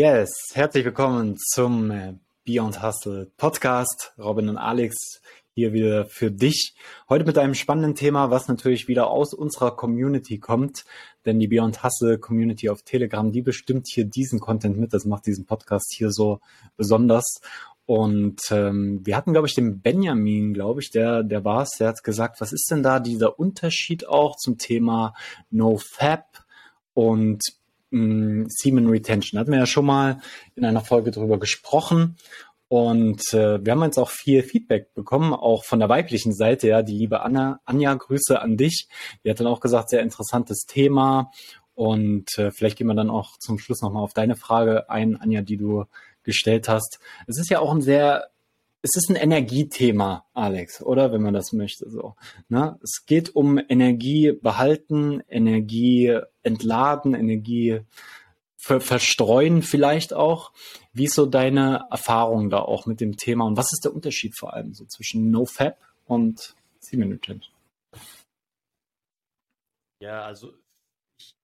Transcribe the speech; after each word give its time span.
Yes. 0.00 0.30
Herzlich 0.52 0.84
willkommen 0.84 1.36
zum 1.38 1.90
äh, 1.90 2.14
Beyond 2.46 2.84
Hustle 2.84 3.32
Podcast. 3.36 4.12
Robin 4.16 4.48
und 4.48 4.56
Alex 4.56 5.20
hier 5.56 5.72
wieder 5.72 6.04
für 6.06 6.30
dich. 6.30 6.76
Heute 7.08 7.24
mit 7.24 7.36
einem 7.36 7.54
spannenden 7.54 7.96
Thema, 7.96 8.30
was 8.30 8.46
natürlich 8.46 8.86
wieder 8.86 9.10
aus 9.10 9.34
unserer 9.34 9.74
Community 9.74 10.38
kommt. 10.38 10.84
Denn 11.26 11.40
die 11.40 11.48
Beyond 11.48 11.82
Hustle 11.82 12.16
Community 12.18 12.68
auf 12.68 12.82
Telegram, 12.82 13.32
die 13.32 13.42
bestimmt 13.42 13.88
hier 13.88 14.04
diesen 14.04 14.38
Content 14.38 14.78
mit. 14.78 14.94
Das 14.94 15.04
macht 15.04 15.26
diesen 15.26 15.46
Podcast 15.46 15.92
hier 15.92 16.12
so 16.12 16.38
besonders. 16.76 17.40
Und 17.84 18.38
ähm, 18.52 19.00
wir 19.04 19.16
hatten, 19.16 19.32
glaube 19.32 19.48
ich, 19.48 19.56
den 19.56 19.80
Benjamin, 19.80 20.54
glaube 20.54 20.80
ich, 20.80 20.92
der, 20.92 21.24
der 21.24 21.44
war 21.44 21.62
es, 21.62 21.70
der 21.70 21.88
hat 21.88 22.04
gesagt, 22.04 22.40
was 22.40 22.52
ist 22.52 22.70
denn 22.70 22.84
da 22.84 23.00
dieser 23.00 23.36
Unterschied 23.36 24.06
auch 24.06 24.36
zum 24.36 24.58
Thema 24.58 25.12
NoFap 25.50 26.44
und 26.94 27.42
mh, 27.90 28.00
hm, 28.00 28.46
Semen 28.48 28.88
Retention? 28.88 29.38
Hatten 29.38 29.52
wir 29.52 29.58
ja 29.58 29.66
schon 29.66 29.86
mal 29.86 30.20
in 30.54 30.64
einer 30.64 30.80
Folge 30.80 31.10
drüber 31.10 31.38
gesprochen. 31.38 32.16
Und 32.68 33.32
äh, 33.32 33.64
wir 33.64 33.72
haben 33.72 33.82
jetzt 33.82 33.98
auch 33.98 34.10
viel 34.10 34.42
Feedback 34.42 34.92
bekommen, 34.92 35.32
auch 35.32 35.64
von 35.64 35.78
der 35.78 35.88
weiblichen 35.88 36.34
Seite, 36.34 36.68
ja, 36.68 36.82
die 36.82 36.98
liebe 36.98 37.22
Anna, 37.22 37.60
Anja, 37.64 37.94
Grüße 37.94 38.40
an 38.40 38.58
dich. 38.58 38.88
Die 39.24 39.30
hat 39.30 39.40
dann 39.40 39.46
auch 39.46 39.60
gesagt, 39.60 39.88
sehr 39.88 40.02
interessantes 40.02 40.66
Thema. 40.66 41.30
Und 41.74 42.36
äh, 42.36 42.50
vielleicht 42.50 42.76
gehen 42.76 42.88
wir 42.88 42.94
dann 42.94 43.08
auch 43.08 43.38
zum 43.38 43.58
Schluss 43.58 43.80
nochmal 43.80 44.02
auf 44.02 44.12
deine 44.12 44.36
Frage 44.36 44.90
ein, 44.90 45.16
Anja, 45.16 45.40
die 45.40 45.56
du 45.56 45.84
gestellt 46.24 46.68
hast. 46.68 46.98
Es 47.26 47.38
ist 47.38 47.50
ja 47.50 47.60
auch 47.60 47.72
ein 47.72 47.80
sehr, 47.80 48.28
es 48.82 48.94
ist 48.94 49.10
ein 49.10 49.16
Energiethema, 49.16 50.26
Alex, 50.34 50.82
oder? 50.82 51.12
Wenn 51.12 51.22
man 51.22 51.34
das 51.34 51.52
möchte, 51.52 51.90
so. 51.90 52.14
Ne? 52.48 52.78
Es 52.82 53.04
geht 53.06 53.34
um 53.34 53.58
Energie 53.68 54.32
behalten, 54.32 55.20
Energie 55.28 56.16
entladen, 56.42 57.14
Energie 57.14 57.80
ver 58.56 58.80
verstreuen 58.80 59.62
vielleicht 59.62 60.12
auch. 60.12 60.52
Wie 60.92 61.04
ist 61.04 61.14
so 61.14 61.26
deine 61.26 61.86
Erfahrung 61.90 62.50
da 62.50 62.60
auch 62.60 62.86
mit 62.86 63.00
dem 63.00 63.16
Thema 63.16 63.46
und 63.46 63.56
was 63.56 63.72
ist 63.72 63.84
der 63.84 63.94
Unterschied 63.94 64.36
vor 64.36 64.54
allem 64.54 64.74
so 64.74 64.84
zwischen 64.84 65.30
NoFap 65.30 65.78
und 66.06 66.54
Semen 66.78 67.10
Retention? 67.12 67.54
Ja, 70.00 70.24
also 70.24 70.54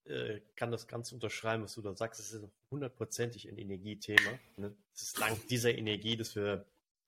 äh, 0.05 0.41
kann 0.55 0.71
das 0.71 0.87
ganz 0.87 1.11
unterschreiben, 1.11 1.65
was 1.65 1.75
du 1.75 1.83
da 1.83 1.95
sagst. 1.95 2.21
Es 2.21 2.33
ist 2.33 2.45
hundertprozentig 2.71 3.49
ein 3.49 3.59
Energiethema. 3.59 4.39
Ne? 4.57 4.75
Es 4.95 5.03
ist 5.03 5.21
dank 5.21 5.49
dieser 5.49 5.77
Energie, 5.77 6.17
dass 6.17 6.37
wir 6.37 6.65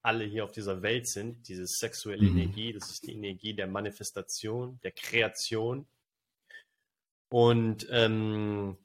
alle 0.07 0.25
hier 0.25 0.45
auf 0.45 0.53
dieser 0.53 0.83
Welt 0.83 1.09
sind, 1.09 1.49
diese 1.49 1.67
sexuelle 1.67 2.23
mhm. 2.23 2.39
Energie, 2.39 2.73
das 2.73 2.91
ist 2.91 3.07
die 3.07 3.13
Energie 3.13 3.55
der 3.55 3.67
Manifestation, 3.67 4.79
der 4.83 4.93
Kreation. 4.93 5.87
Und 7.29 7.87
ähm, 7.91 8.77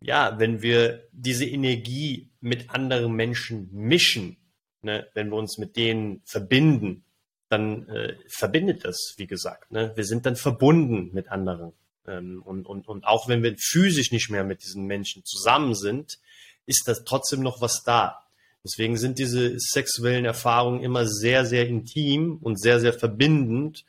ja, 0.00 0.38
wenn 0.38 0.62
wir 0.62 1.06
diese 1.12 1.46
Energie 1.46 2.30
mit 2.40 2.70
anderen 2.70 3.12
Menschen 3.12 3.68
mischen, 3.72 4.36
ne, 4.82 5.08
wenn 5.14 5.28
wir 5.28 5.36
uns 5.36 5.58
mit 5.58 5.76
denen 5.76 6.22
verbinden, 6.24 7.04
dann 7.48 7.86
äh, 7.88 8.16
verbindet 8.28 8.84
das, 8.84 9.14
wie 9.18 9.26
gesagt. 9.26 9.70
Ne? 9.70 9.92
Wir 9.94 10.04
sind 10.04 10.26
dann 10.26 10.36
verbunden 10.36 11.10
mit 11.12 11.28
anderen. 11.28 11.72
Ähm, 12.06 12.42
und, 12.42 12.66
und, 12.66 12.88
und 12.88 13.04
auch 13.04 13.28
wenn 13.28 13.42
wir 13.42 13.54
physisch 13.58 14.12
nicht 14.12 14.30
mehr 14.30 14.44
mit 14.44 14.62
diesen 14.62 14.86
Menschen 14.86 15.24
zusammen 15.24 15.74
sind, 15.74 16.18
ist 16.66 16.88
das 16.88 17.04
trotzdem 17.04 17.40
noch 17.40 17.60
was 17.60 17.82
da. 17.82 18.23
Deswegen 18.64 18.96
sind 18.96 19.18
diese 19.18 19.58
sexuellen 19.58 20.24
Erfahrungen 20.24 20.82
immer 20.82 21.06
sehr, 21.06 21.44
sehr 21.44 21.68
intim 21.68 22.38
und 22.40 22.58
sehr, 22.58 22.80
sehr 22.80 22.94
verbindend. 22.94 23.84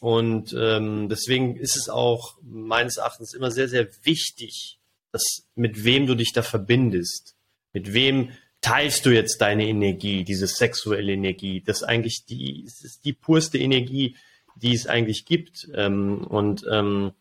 Und 0.00 0.54
ähm, 0.58 1.08
deswegen 1.08 1.56
ist 1.56 1.76
es 1.76 1.88
auch 1.88 2.36
meines 2.42 2.96
Erachtens 2.96 3.34
immer 3.34 3.52
sehr, 3.52 3.68
sehr 3.68 3.86
wichtig, 4.02 4.78
dass 5.12 5.46
mit 5.54 5.84
wem 5.84 6.06
du 6.06 6.16
dich 6.16 6.32
da 6.32 6.42
verbindest. 6.42 7.36
Mit 7.72 7.92
wem 7.92 8.32
teilst 8.60 9.06
du 9.06 9.10
jetzt 9.10 9.40
deine 9.40 9.66
Energie, 9.66 10.24
diese 10.24 10.48
sexuelle 10.48 11.12
Energie? 11.12 11.62
Das 11.64 11.78
ist 11.78 11.82
eigentlich 11.84 12.24
die, 12.26 12.64
das 12.64 12.82
ist 12.82 13.04
die 13.04 13.12
purste 13.12 13.58
Energie, 13.58 14.16
die 14.56 14.74
es 14.74 14.88
eigentlich 14.88 15.24
gibt. 15.24 15.68
Ähm, 15.72 16.26
und 16.26 16.66
ähm, 16.70 17.12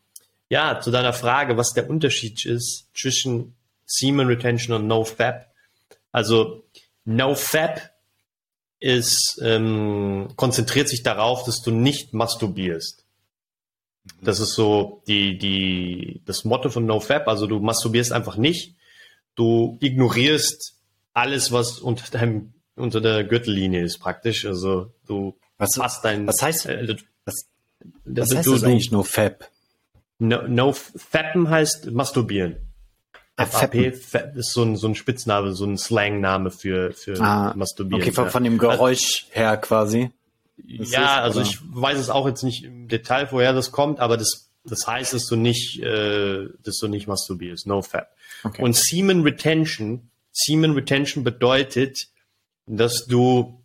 ja, 0.50 0.80
zu 0.80 0.90
deiner 0.90 1.14
Frage, 1.14 1.56
was 1.56 1.74
der 1.74 1.88
Unterschied 1.90 2.46
ist 2.46 2.88
zwischen 2.96 3.56
Semen 3.86 4.28
Retention 4.28 4.76
und 4.76 4.88
NoFap. 4.88 5.54
Also 6.12 6.64
NoFap 7.06 7.92
ist, 8.80 9.40
ähm, 9.44 10.30
konzentriert 10.36 10.90
sich 10.90 11.04
darauf, 11.04 11.44
dass 11.44 11.62
du 11.62 11.72
nicht 11.72 12.14
masturbierst. 12.14 13.06
Das 14.22 14.40
ist 14.40 14.54
so 14.54 15.02
die, 15.08 15.38
die, 15.38 16.22
das 16.26 16.46
Motto 16.46 16.70
von 16.70 16.86
NoFap. 16.86 17.28
Also 17.28 17.48
du 17.48 17.60
masturbierst 17.60 18.12
einfach 18.12 18.38
nicht. 18.38 18.76
Du 19.36 19.78
ignorierst 19.82 20.76
alles, 21.14 21.52
was 21.52 21.80
unter 21.80 22.10
deinem, 22.12 22.54
unter 22.76 23.02
der 23.02 23.24
Gürtellinie 23.24 23.84
ist 23.84 24.00
praktisch. 24.00 24.46
Also 24.46 24.92
du 25.08 25.36
was, 25.58 25.78
hast 25.80 26.04
dein, 26.06 26.28
was 26.28 26.42
heißt, 26.42 26.68
äh, 26.68 26.96
was, 27.24 27.48
was 28.06 28.36
heißt 28.36 28.48
du, 28.48 28.52
das 28.52 28.64
eigentlich 28.64 28.92
NoFap? 28.92 29.50
No, 30.20 30.48
no 30.48 30.74
Fappen 30.74 31.50
heißt 31.50 31.92
masturbieren. 31.92 32.65
FAP 33.38 33.76
ist 33.76 34.54
so 34.54 34.64
ein, 34.64 34.78
so 34.78 34.88
ein 34.88 34.96
Spitzname, 34.96 35.54
so 35.54 35.66
ein 35.66 35.78
Slangname 35.78 36.52
für, 36.52 36.94
für 36.94 37.20
ah, 37.20 37.54
Masturbieren. 37.56 38.02
Okay, 38.02 38.12
von, 38.12 38.30
von 38.30 38.44
dem 38.44 38.58
Geräusch 38.58 39.28
her 39.32 39.58
quasi. 39.58 40.12
Ist 40.58 40.94
ja, 40.94 41.22
also 41.22 41.42
ich 41.42 41.60
weiß 41.62 42.00
es 42.00 42.10
auch 42.10 42.28
jetzt 42.28 42.44
nicht 42.44 42.64
im 42.64 42.88
Detail, 42.88 43.28
woher 43.32 43.52
das 43.52 43.72
kommt, 43.72 44.00
aber 44.00 44.16
das, 44.16 44.50
das 44.64 44.88
heißt, 44.88 45.14
dass 45.14 45.26
du 45.26 45.36
nicht, 45.36 45.82
äh, 45.82 46.48
dass 46.64 46.78
du 46.78 46.88
nicht 46.88 47.08
masturbierst. 47.08 47.68
No 47.68 47.82
Fap. 47.82 48.16
Okay. 48.44 48.62
Und 48.62 48.76
Semen 48.76 49.22
Retention, 49.24 50.10
Semen 50.32 50.72
Retention 50.72 51.26
bedeutet, 51.26 52.08
dass 52.68 53.06
du, 53.06 53.62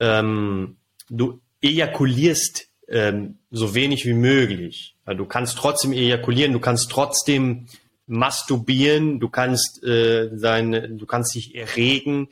ähm, 0.00 0.78
du 1.08 1.40
ejakulierst 1.60 2.66
ähm, 2.88 3.38
so 3.52 3.74
wenig 3.74 4.04
wie 4.04 4.14
möglich. 4.14 4.96
Du 5.06 5.26
kannst 5.26 5.56
trotzdem 5.58 5.92
ejakulieren, 5.92 6.52
du 6.52 6.60
kannst 6.60 6.90
trotzdem 6.90 7.66
masturbieren, 8.06 9.20
du 9.20 9.28
kannst 9.28 9.82
äh, 9.84 10.30
deine, 10.36 10.88
du 10.88 11.06
kannst 11.06 11.34
dich 11.34 11.54
erregen, 11.54 12.28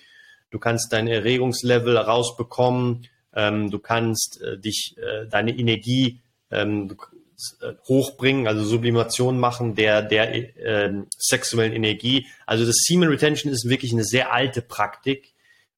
du 0.51 0.59
kannst 0.59 0.93
dein 0.93 1.07
Erregungslevel 1.07 1.97
rausbekommen, 1.97 3.07
ähm, 3.35 3.71
du 3.71 3.79
kannst 3.79 4.41
äh, 4.43 4.59
dich 4.59 4.97
äh, 4.99 5.27
deine 5.29 5.57
Energie 5.57 6.21
ähm, 6.51 6.97
äh, 7.63 7.73
hochbringen, 7.89 8.47
also 8.47 8.65
Sublimation 8.65 9.39
machen 9.39 9.75
der 9.75 10.03
der 10.03 10.59
äh, 10.59 10.93
sexuellen 11.17 11.73
Energie. 11.73 12.27
Also 12.47 12.67
das 12.67 12.77
Semen 12.85 13.09
Retention 13.09 13.53
ist 13.53 13.69
wirklich 13.69 13.93
eine 13.93 14.05
sehr 14.05 14.33
alte 14.33 14.63
Praktik, 14.63 15.33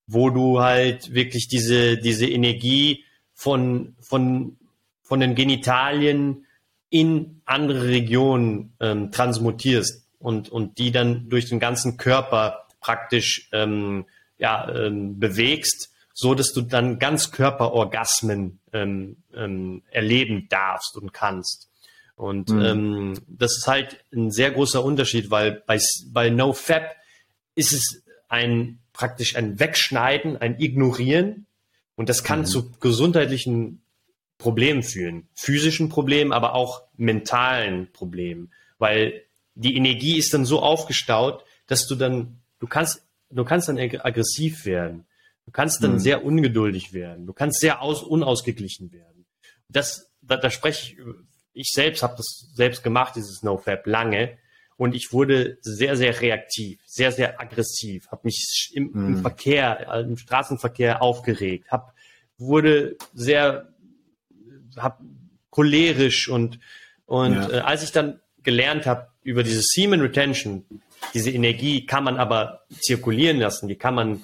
wo 0.07 0.31
du 0.31 0.61
halt 0.61 1.15
wirklich 1.15 1.49
diese 1.49 1.99
diese 1.99 2.27
Energie 2.27 3.05
von 3.35 3.95
von 4.01 4.57
von 5.03 5.21
den 5.21 5.35
Genitalien 5.35 6.47
in 6.93 7.41
andere 7.47 7.85
Regionen 7.85 8.75
ähm, 8.79 9.11
transmutierst 9.11 10.07
und, 10.19 10.51
und 10.51 10.77
die 10.77 10.93
dann 10.93 11.31
durch 11.31 11.49
den 11.49 11.59
ganzen 11.59 11.97
Körper 11.97 12.67
praktisch 12.81 13.49
ähm, 13.53 14.05
ja, 14.37 14.71
ähm, 14.71 15.19
bewegst, 15.19 15.91
so 16.13 16.35
dass 16.35 16.53
du 16.53 16.61
dann 16.61 16.99
ganz 16.99 17.31
Körperorgasmen 17.31 18.61
ähm, 18.75 19.17
ähm, 19.35 19.83
erleben 19.91 20.49
darfst 20.51 20.97
und 20.97 21.15
kannst. 21.15 21.71
Und 22.15 22.51
mhm. 22.51 22.63
ähm, 22.63 23.19
das 23.27 23.57
ist 23.57 23.67
halt 23.67 24.05
ein 24.13 24.31
sehr 24.31 24.51
großer 24.51 24.85
Unterschied, 24.85 25.31
weil 25.31 25.63
bei, 25.67 25.81
bei 26.13 26.29
NoFap 26.29 26.95
ist 27.55 27.73
es 27.73 28.03
ein 28.29 28.81
praktisch 28.93 29.35
ein 29.37 29.59
Wegschneiden, 29.59 30.37
ein 30.37 30.61
Ignorieren. 30.61 31.47
Und 31.97 32.11
das 32.11 32.23
kann 32.23 32.41
mhm. 32.41 32.47
zu 32.47 32.71
gesundheitlichen 32.73 33.83
Problemen 34.43 34.83
führen. 34.83 35.29
Physischen 35.35 35.89
Problemen, 35.89 36.33
aber 36.33 36.55
auch 36.55 36.83
mentalen 36.97 37.93
Problemen. 37.93 38.53
Weil 38.79 39.23
die 39.55 39.77
Energie 39.77 40.19
ist 40.19 40.35
dann 40.35 40.45
so 40.45 40.61
aufgestaut, 40.61 41.45
dass 41.69 41.87
du 41.87 41.95
dann, 41.95 42.41
du 42.59 42.67
kannst, 42.67 43.07
du 43.31 43.45
kannst 43.45 43.69
dann 43.69 43.79
aggressiv 43.79 44.67
werden. 44.67 45.07
Du 45.47 45.53
kannst 45.53 45.83
dann 45.83 45.93
mhm. 45.93 45.99
sehr 46.01 46.25
ungeduldig 46.25 46.93
werden. 46.93 47.27
Du 47.27 47.33
kannst 47.33 47.61
sehr 47.61 47.81
aus, 47.83 48.03
unausgeglichen 48.03 48.93
werden. 48.93 49.27
Das, 49.69 50.11
da, 50.21 50.37
da 50.37 50.51
spreche 50.51 50.93
ich, 50.93 50.99
ich 51.53 51.71
selbst 51.73 52.03
habe 52.03 52.17
das 52.17 52.51
selbst 52.55 52.83
gemacht, 52.83 53.15
dieses 53.15 53.43
NoFap 53.43 53.87
lange. 53.87 54.39
Und 54.77 54.97
ich 54.97 55.13
wurde 55.13 55.59
sehr, 55.61 55.97
sehr 55.97 56.21
reaktiv, 56.21 56.81
sehr, 56.87 57.13
sehr 57.13 57.41
aggressiv, 57.41 58.09
habe 58.11 58.23
mich 58.25 58.73
im, 58.75 58.91
mhm. 58.93 59.07
im 59.07 59.19
Verkehr, 59.19 60.05
im 60.05 60.17
Straßenverkehr 60.17 61.01
aufgeregt, 61.01 61.71
hab, 61.71 61.95
wurde 62.39 62.97
sehr 63.15 63.72
hab 64.77 65.01
cholerisch 65.51 66.29
und, 66.29 66.59
und 67.07 67.35
ja. 67.35 67.51
äh, 67.51 67.59
als 67.61 67.83
ich 67.83 67.93
dann 67.93 68.21
gelernt 68.43 68.87
habe 68.87 69.09
über 69.23 69.43
diese 69.43 69.63
Semen 69.63 70.01
Retention, 70.01 70.65
diese 71.15 71.31
Energie 71.31 71.87
kann 71.87 72.05
man 72.05 72.17
aber 72.17 72.63
zirkulieren 72.81 73.39
lassen, 73.39 73.69
die 73.69 73.77
kann 73.77 73.95
man 73.95 74.23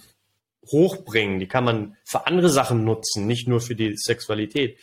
hochbringen, 0.71 1.39
die 1.39 1.47
kann 1.47 1.65
man 1.65 1.97
für 2.05 2.27
andere 2.27 2.49
Sachen 2.49 2.85
nutzen, 2.85 3.27
nicht 3.27 3.49
nur 3.49 3.61
für 3.61 3.75
die 3.75 3.97
Sexualität. 3.97 4.79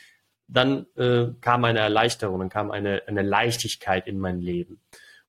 Dann 0.48 0.86
äh, 0.96 1.28
kam 1.42 1.64
eine 1.66 1.80
Erleichterung, 1.80 2.40
dann 2.40 2.50
kam 2.50 2.72
eine, 2.72 3.04
eine 3.08 3.24
Leichtigkeit 3.24 4.08
in 4.08 4.20
mein 4.20 4.42
Leben. 4.42 4.80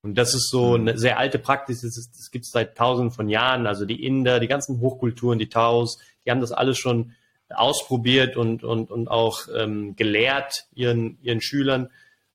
Und 0.03 0.17
das 0.17 0.35
ist 0.35 0.51
so 0.51 0.75
eine 0.75 0.99
sehr 0.99 1.19
alte 1.19 1.39
Praxis, 1.39 1.81
das, 1.81 2.11
das 2.17 2.31
gibt 2.31 2.45
es 2.45 2.51
seit 2.51 2.77
tausenden 2.77 3.13
von 3.13 3.29
Jahren. 3.29 3.67
Also 3.67 3.87
die 3.87 4.05
Inder, 4.05 4.41
die 4.41 4.47
ganzen 4.47 4.81
Hochkulturen, 4.81 5.39
die 5.39 5.49
Taos, 5.49 5.99
die 6.25 6.31
haben 6.31 6.41
das 6.41 6.53
alles 6.53 6.79
schon 6.79 7.13
ausprobiert 7.49 8.37
und, 8.37 8.65
und, 8.65 8.91
und 8.91 9.09
auch 9.09 9.43
ähm, 9.55 9.97
gelehrt 9.97 10.67
ihren, 10.75 11.19
ihren 11.23 11.41
Schülern. 11.41 11.91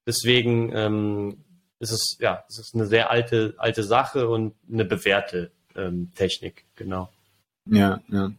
Deswegen 0.06 0.72
ähm, 0.76 1.38
ist 1.80 1.92
es, 1.92 2.18
ja, 2.20 2.44
es 2.48 2.60
ist 2.60 2.76
eine 2.76 2.88
sehr 2.88 3.12
alte, 3.12 3.56
alte 3.58 3.84
Sache 3.84 4.28
und 4.28 4.54
eine 4.72 4.86
bewährte 4.86 5.52
ähm, 5.76 6.12
Technik, 6.16 6.66
genau. 6.76 7.10
Ja, 7.66 8.02
ja. 8.10 8.32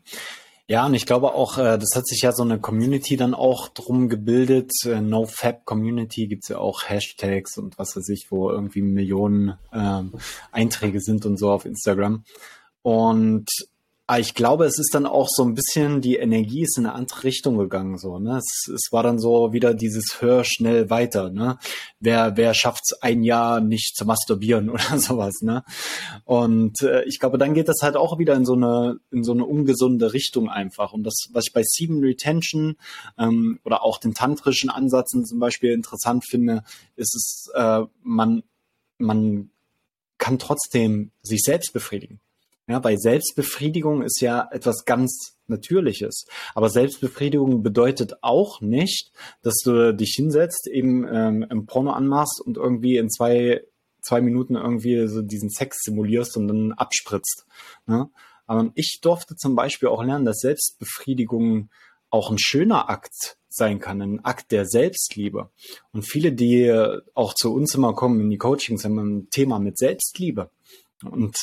Ja, 0.69 0.87
und 0.87 0.95
ich 0.95 1.07
glaube 1.07 1.35
auch, 1.35 1.59
äh, 1.59 1.77
das 1.77 1.91
hat 1.95 2.07
sich 2.07 2.23
ja 2.23 2.33
so 2.33 2.43
eine 2.45 2.59
Community 2.59 3.17
dann 3.17 3.35
auch 3.35 3.69
drum 3.69 4.09
gebildet. 4.09 4.71
Äh, 4.87 5.01
NoFab 5.01 5.67
Community 5.67 6.29
gibt's 6.29 6.49
ja 6.49 6.59
auch 6.59 6.89
Hashtags 6.89 7.59
und 7.59 7.79
was 7.79 7.95
weiß 7.97 8.09
ich, 8.09 8.29
wo 8.31 8.49
irgendwie 8.49 8.81
Millionen 8.81 9.59
ähm, 9.73 10.15
Einträge 10.51 11.01
sind 11.01 11.27
und 11.27 11.37
so 11.37 11.51
auf 11.51 11.67
Instagram. 11.67 12.25
Und 12.81 13.49
aber 14.09 14.21
ich 14.21 14.35
glaube, 14.35 14.65
es 14.65 14.79
ist 14.79 14.95
dann 14.95 15.07
auch 15.07 15.29
so 15.31 15.45
ein 15.45 15.55
bisschen, 15.55 16.01
die 16.01 16.17
Energie 16.17 16.63
ist 16.63 16.77
in 16.77 16.87
eine 16.87 16.95
andere 16.95 17.23
Richtung 17.23 17.57
gegangen, 17.57 17.99
so, 17.99 18.19
ne? 18.19 18.39
Es, 18.39 18.69
es 18.69 18.89
war 18.91 19.03
dann 19.03 19.19
so 19.19 19.53
wieder 19.53 19.75
dieses 19.75 20.21
Hör 20.21 20.45
schnell 20.45 20.91
weiter, 20.91 21.31
ne? 21.31 21.59
Wer, 22.01 22.37
wer 22.37 22.53
schafft's 22.53 22.93
ein 23.01 23.23
Jahr 23.23 23.61
nicht 23.61 23.97
zu 23.97 24.05
masturbieren 24.05 24.71
oder 24.71 24.99
sowas, 24.99 25.41
ne? 25.43 25.63
Und 26.25 26.83
äh, 26.83 27.05
ich 27.05 27.21
glaube, 27.21 27.39
dann 27.39 27.55
geht 27.55 27.69
das 27.69 27.79
halt 27.83 27.97
auch 27.97 28.19
wieder 28.19 28.35
in 28.35 28.45
so 28.45 28.55
eine, 28.55 28.97
in 29.13 29.23
so 29.23 29.33
eine 29.33 29.45
ungesunde 29.45 30.13
Richtung 30.13 30.51
einfach. 30.51 30.93
Und 30.93 31.05
das, 31.05 31.29
was 31.33 31.47
ich 31.47 31.53
bei 31.53 31.63
Semen 31.65 32.03
Retention 32.03 32.77
ähm, 33.19 33.61
oder 33.65 33.85
auch 33.85 33.99
den 33.99 34.15
tantrischen 34.15 34.69
Ansätzen 34.69 35.25
zum 35.25 35.39
Beispiel 35.39 35.73
interessant 35.73 36.27
finde, 36.29 36.65
ist 36.97 37.15
es, 37.15 37.51
äh, 37.55 37.83
man, 38.03 38.43
man 38.99 39.51
kann 40.19 40.39
trotzdem 40.39 41.13
sich 41.23 41.43
selbst 41.43 41.73
befriedigen. 41.73 42.21
Ja, 42.73 42.83
weil 42.83 42.97
Selbstbefriedigung 42.97 44.01
ist 44.01 44.23
ja 44.23 44.49
etwas 44.51 44.87
ganz 44.87 45.37
Natürliches. 45.47 46.25
Aber 46.55 46.71
Selbstbefriedigung 46.71 47.63
bedeutet 47.63 48.15
auch 48.23 48.63
nicht, 48.63 49.13
dass 49.43 49.57
du 49.63 49.93
dich 49.95 50.15
hinsetzt, 50.17 50.67
eben 50.69 51.07
ähm, 51.07 51.45
im 51.51 51.67
Porno 51.67 51.91
anmachst 51.91 52.41
und 52.41 52.57
irgendwie 52.57 52.97
in 52.97 53.11
zwei, 53.11 53.63
zwei 54.01 54.23
Minuten 54.23 54.55
irgendwie 54.55 55.07
so 55.07 55.21
diesen 55.21 55.51
Sex 55.51 55.83
simulierst 55.83 56.39
und 56.39 56.49
dann 56.49 56.73
abspritzt. 56.73 57.45
Ne? 57.85 58.09
Aber 58.47 58.71
ich 58.75 59.01
durfte 59.03 59.37
zum 59.37 59.55
Beispiel 59.55 59.91
auch 59.91 60.03
lernen, 60.03 60.25
dass 60.25 60.39
Selbstbefriedigung 60.39 61.69
auch 62.09 62.31
ein 62.31 62.39
schöner 62.39 62.89
Akt 62.89 63.37
sein 63.51 63.81
kann, 63.81 64.01
ein 64.01 64.25
Akt 64.25 64.51
der 64.51 64.65
Selbstliebe. 64.65 65.51
Und 65.93 66.09
viele, 66.09 66.33
die 66.33 66.73
auch 67.13 67.35
zu 67.35 67.53
uns 67.53 67.75
immer 67.75 67.93
kommen 67.93 68.19
in 68.19 68.31
die 68.31 68.39
Coachings, 68.39 68.87
haben 68.87 68.99
ein 68.99 69.29
Thema 69.29 69.59
mit 69.59 69.77
Selbstliebe. 69.77 70.49
Und 71.05 71.37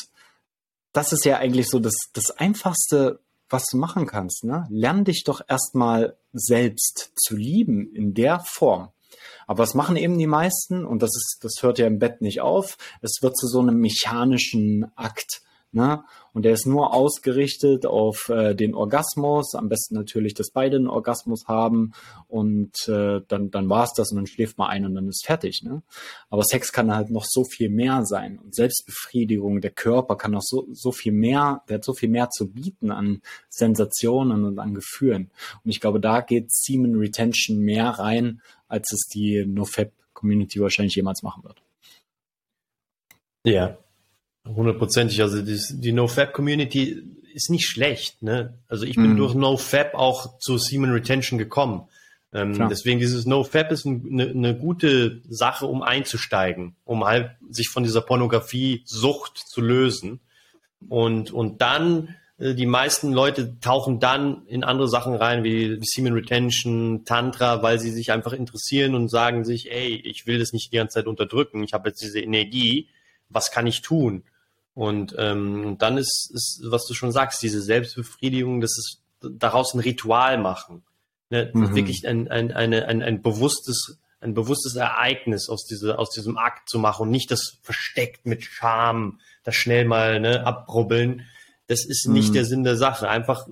das 0.99 1.13
ist 1.13 1.23
ja 1.23 1.37
eigentlich 1.37 1.69
so 1.69 1.79
das, 1.79 1.93
das 2.11 2.29
Einfachste, 2.31 3.21
was 3.49 3.63
du 3.71 3.77
machen 3.77 4.05
kannst. 4.05 4.43
Ne? 4.43 4.67
Lern 4.69 5.05
dich 5.05 5.23
doch 5.23 5.39
erstmal 5.47 6.17
selbst 6.33 7.13
zu 7.15 7.37
lieben 7.37 7.95
in 7.95 8.13
der 8.13 8.41
Form. 8.41 8.89
Aber 9.47 9.59
was 9.63 9.75
machen 9.75 9.95
eben 9.95 10.17
die 10.17 10.27
meisten? 10.27 10.83
Und 10.83 11.01
das 11.01 11.11
ist, 11.15 11.37
das 11.41 11.63
hört 11.63 11.79
ja 11.79 11.87
im 11.87 11.99
Bett 11.99 12.19
nicht 12.19 12.41
auf. 12.41 12.77
Es 13.01 13.19
wird 13.21 13.37
zu 13.37 13.47
so 13.47 13.61
einem 13.61 13.77
mechanischen 13.77 14.91
Akt. 14.97 15.41
Ne? 15.71 16.03
Und 16.33 16.45
der 16.45 16.53
ist 16.53 16.65
nur 16.65 16.95
ausgerichtet 16.95 17.85
auf 17.85 18.29
äh, 18.29 18.55
den 18.55 18.73
Orgasmus, 18.73 19.53
am 19.53 19.69
besten 19.69 19.93
natürlich, 19.93 20.33
dass 20.33 20.49
beide 20.49 20.77
einen 20.77 20.87
Orgasmus 20.87 21.45
haben 21.47 21.93
und 22.27 22.71
äh, 22.87 23.21
dann, 23.27 23.51
dann 23.51 23.69
war 23.69 23.83
es 23.83 23.93
das 23.95 24.11
und 24.11 24.17
dann 24.17 24.25
schläft 24.25 24.57
man 24.57 24.69
ein 24.69 24.85
und 24.85 24.95
dann 24.95 25.07
ist 25.07 25.25
fertig. 25.25 25.61
Ne? 25.63 25.83
Aber 26.29 26.43
Sex 26.43 26.71
kann 26.71 26.95
halt 26.95 27.11
noch 27.11 27.25
so 27.27 27.43
viel 27.43 27.69
mehr 27.69 28.03
sein 28.05 28.39
und 28.39 28.55
Selbstbefriedigung, 28.55 29.61
der 29.61 29.69
Körper 29.69 30.15
kann 30.15 30.31
noch 30.31 30.41
so, 30.41 30.67
so 30.71 30.91
viel 30.91 31.11
mehr, 31.11 31.61
der 31.69 31.75
hat 31.75 31.85
so 31.85 31.93
viel 31.93 32.09
mehr 32.09 32.31
zu 32.31 32.49
bieten 32.51 32.89
an 32.89 33.21
Sensationen 33.49 34.45
und 34.45 34.57
an 34.57 34.73
Gefühlen. 34.73 35.29
Und 35.63 35.69
ich 35.69 35.79
glaube, 35.79 35.99
da 35.99 36.21
geht 36.21 36.51
Semen 36.51 36.95
Retention 36.95 37.59
mehr 37.59 37.89
rein, 37.89 38.41
als 38.67 38.91
es 38.91 39.07
die 39.07 39.45
NoFap 39.45 39.91
Community 40.13 40.59
wahrscheinlich 40.59 40.95
jemals 40.95 41.21
machen 41.21 41.43
wird. 41.43 41.61
Ja, 43.45 43.77
Hundertprozentig. 44.45 45.21
Also 45.21 45.41
die, 45.41 45.59
die 45.71 45.91
NoFap-Community 45.91 47.03
ist 47.33 47.49
nicht 47.49 47.67
schlecht. 47.67 48.21
Ne? 48.23 48.57
Also 48.67 48.85
ich 48.85 48.95
bin 48.95 49.13
mm. 49.13 49.17
durch 49.17 49.33
NoFap 49.35 49.93
auch 49.93 50.39
zu 50.39 50.57
Semen 50.57 50.91
Retention 50.91 51.37
gekommen. 51.37 51.87
Ähm, 52.31 52.69
deswegen 52.69 52.99
dieses 52.99 53.25
NoFap 53.25 53.71
ist 53.71 53.87
eine, 53.87 54.29
eine 54.29 54.55
gute 54.55 55.21
Sache, 55.27 55.65
um 55.65 55.81
einzusteigen, 55.81 56.75
um 56.83 57.05
halt 57.05 57.31
sich 57.49 57.69
von 57.69 57.83
dieser 57.83 58.01
Pornografie-Sucht 58.01 59.37
zu 59.37 59.61
lösen. 59.61 60.19
Und, 60.87 61.31
und 61.31 61.61
dann, 61.61 62.15
äh, 62.37 62.53
die 62.53 62.67
meisten 62.67 63.13
Leute 63.13 63.59
tauchen 63.59 63.99
dann 63.99 64.45
in 64.45 64.63
andere 64.63 64.87
Sachen 64.87 65.15
rein, 65.15 65.43
wie 65.43 65.79
Semen 65.81 66.13
Retention, 66.13 67.03
Tantra, 67.03 67.63
weil 67.63 67.79
sie 67.79 67.91
sich 67.91 68.11
einfach 68.11 68.33
interessieren 68.33 68.93
und 68.93 69.09
sagen 69.09 69.43
sich, 69.43 69.71
ey, 69.71 69.95
ich 69.95 70.27
will 70.27 70.37
das 70.37 70.53
nicht 70.53 70.71
die 70.71 70.77
ganze 70.77 70.95
Zeit 70.95 71.07
unterdrücken, 71.07 71.63
ich 71.63 71.73
habe 71.73 71.89
jetzt 71.89 72.01
diese 72.01 72.19
Energie, 72.19 72.89
was 73.29 73.51
kann 73.51 73.67
ich 73.67 73.81
tun? 73.81 74.23
Und 74.73 75.15
ähm, 75.17 75.77
dann 75.77 75.97
ist, 75.97 76.31
ist, 76.33 76.61
was 76.65 76.85
du 76.85 76.93
schon 76.93 77.11
sagst, 77.11 77.43
diese 77.43 77.61
Selbstbefriedigung, 77.61 78.61
das 78.61 78.77
ist 78.77 79.01
daraus 79.19 79.73
ein 79.73 79.81
Ritual 79.81 80.37
machen. 80.37 80.83
Ne? 81.29 81.51
Mhm. 81.53 81.75
Wirklich 81.75 82.07
ein, 82.07 82.29
ein, 82.29 82.51
eine, 82.51 82.87
ein, 82.87 83.01
ein 83.01 83.21
bewusstes, 83.21 83.99
ein 84.21 84.33
bewusstes 84.33 84.75
Ereignis 84.75 85.49
aus, 85.49 85.65
diese, 85.65 85.99
aus 85.99 86.11
diesem 86.11 86.37
Akt 86.37 86.69
zu 86.69 86.79
machen 86.79 87.03
und 87.03 87.11
nicht 87.11 87.29
das 87.31 87.57
versteckt 87.61 88.25
mit 88.25 88.43
Scham, 88.43 89.19
das 89.43 89.55
schnell 89.55 89.85
mal 89.85 90.19
ne, 90.19 90.45
abrubbeln. 90.45 91.27
Das 91.67 91.85
ist 91.85 92.07
nicht 92.07 92.29
mhm. 92.29 92.33
der 92.33 92.45
Sinn 92.45 92.63
der 92.63 92.77
Sache. 92.77 93.09
Einfach 93.09 93.47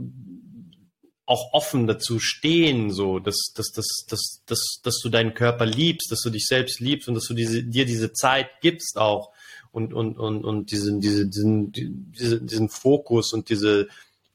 auch 1.25 1.51
offen 1.51 1.87
dazu 1.87 2.19
stehen, 2.19 2.89
so, 2.89 3.19
dass, 3.19 3.51
dass, 3.53 3.71
dass, 3.73 4.05
dass, 4.07 4.43
dass, 4.45 4.79
dass 4.81 4.99
du 5.03 5.09
deinen 5.09 5.33
Körper 5.33 5.65
liebst, 5.65 6.09
dass 6.09 6.21
du 6.21 6.29
dich 6.29 6.45
selbst 6.47 6.79
liebst 6.79 7.09
und 7.09 7.15
dass 7.15 7.25
du 7.25 7.33
diese, 7.33 7.63
dir 7.63 7.85
diese 7.85 8.13
Zeit 8.13 8.49
gibst 8.61 8.97
auch 8.97 9.33
und, 9.77 9.93
und, 9.93 10.17
und, 10.17 10.43
und 10.43 10.71
diesen, 10.71 11.01
diese, 11.01 11.27
diesen, 11.27 11.71
diese, 11.71 12.41
diesen 12.41 12.67
Fokus 12.67 13.31
und 13.31 13.49
diese, 13.49 13.87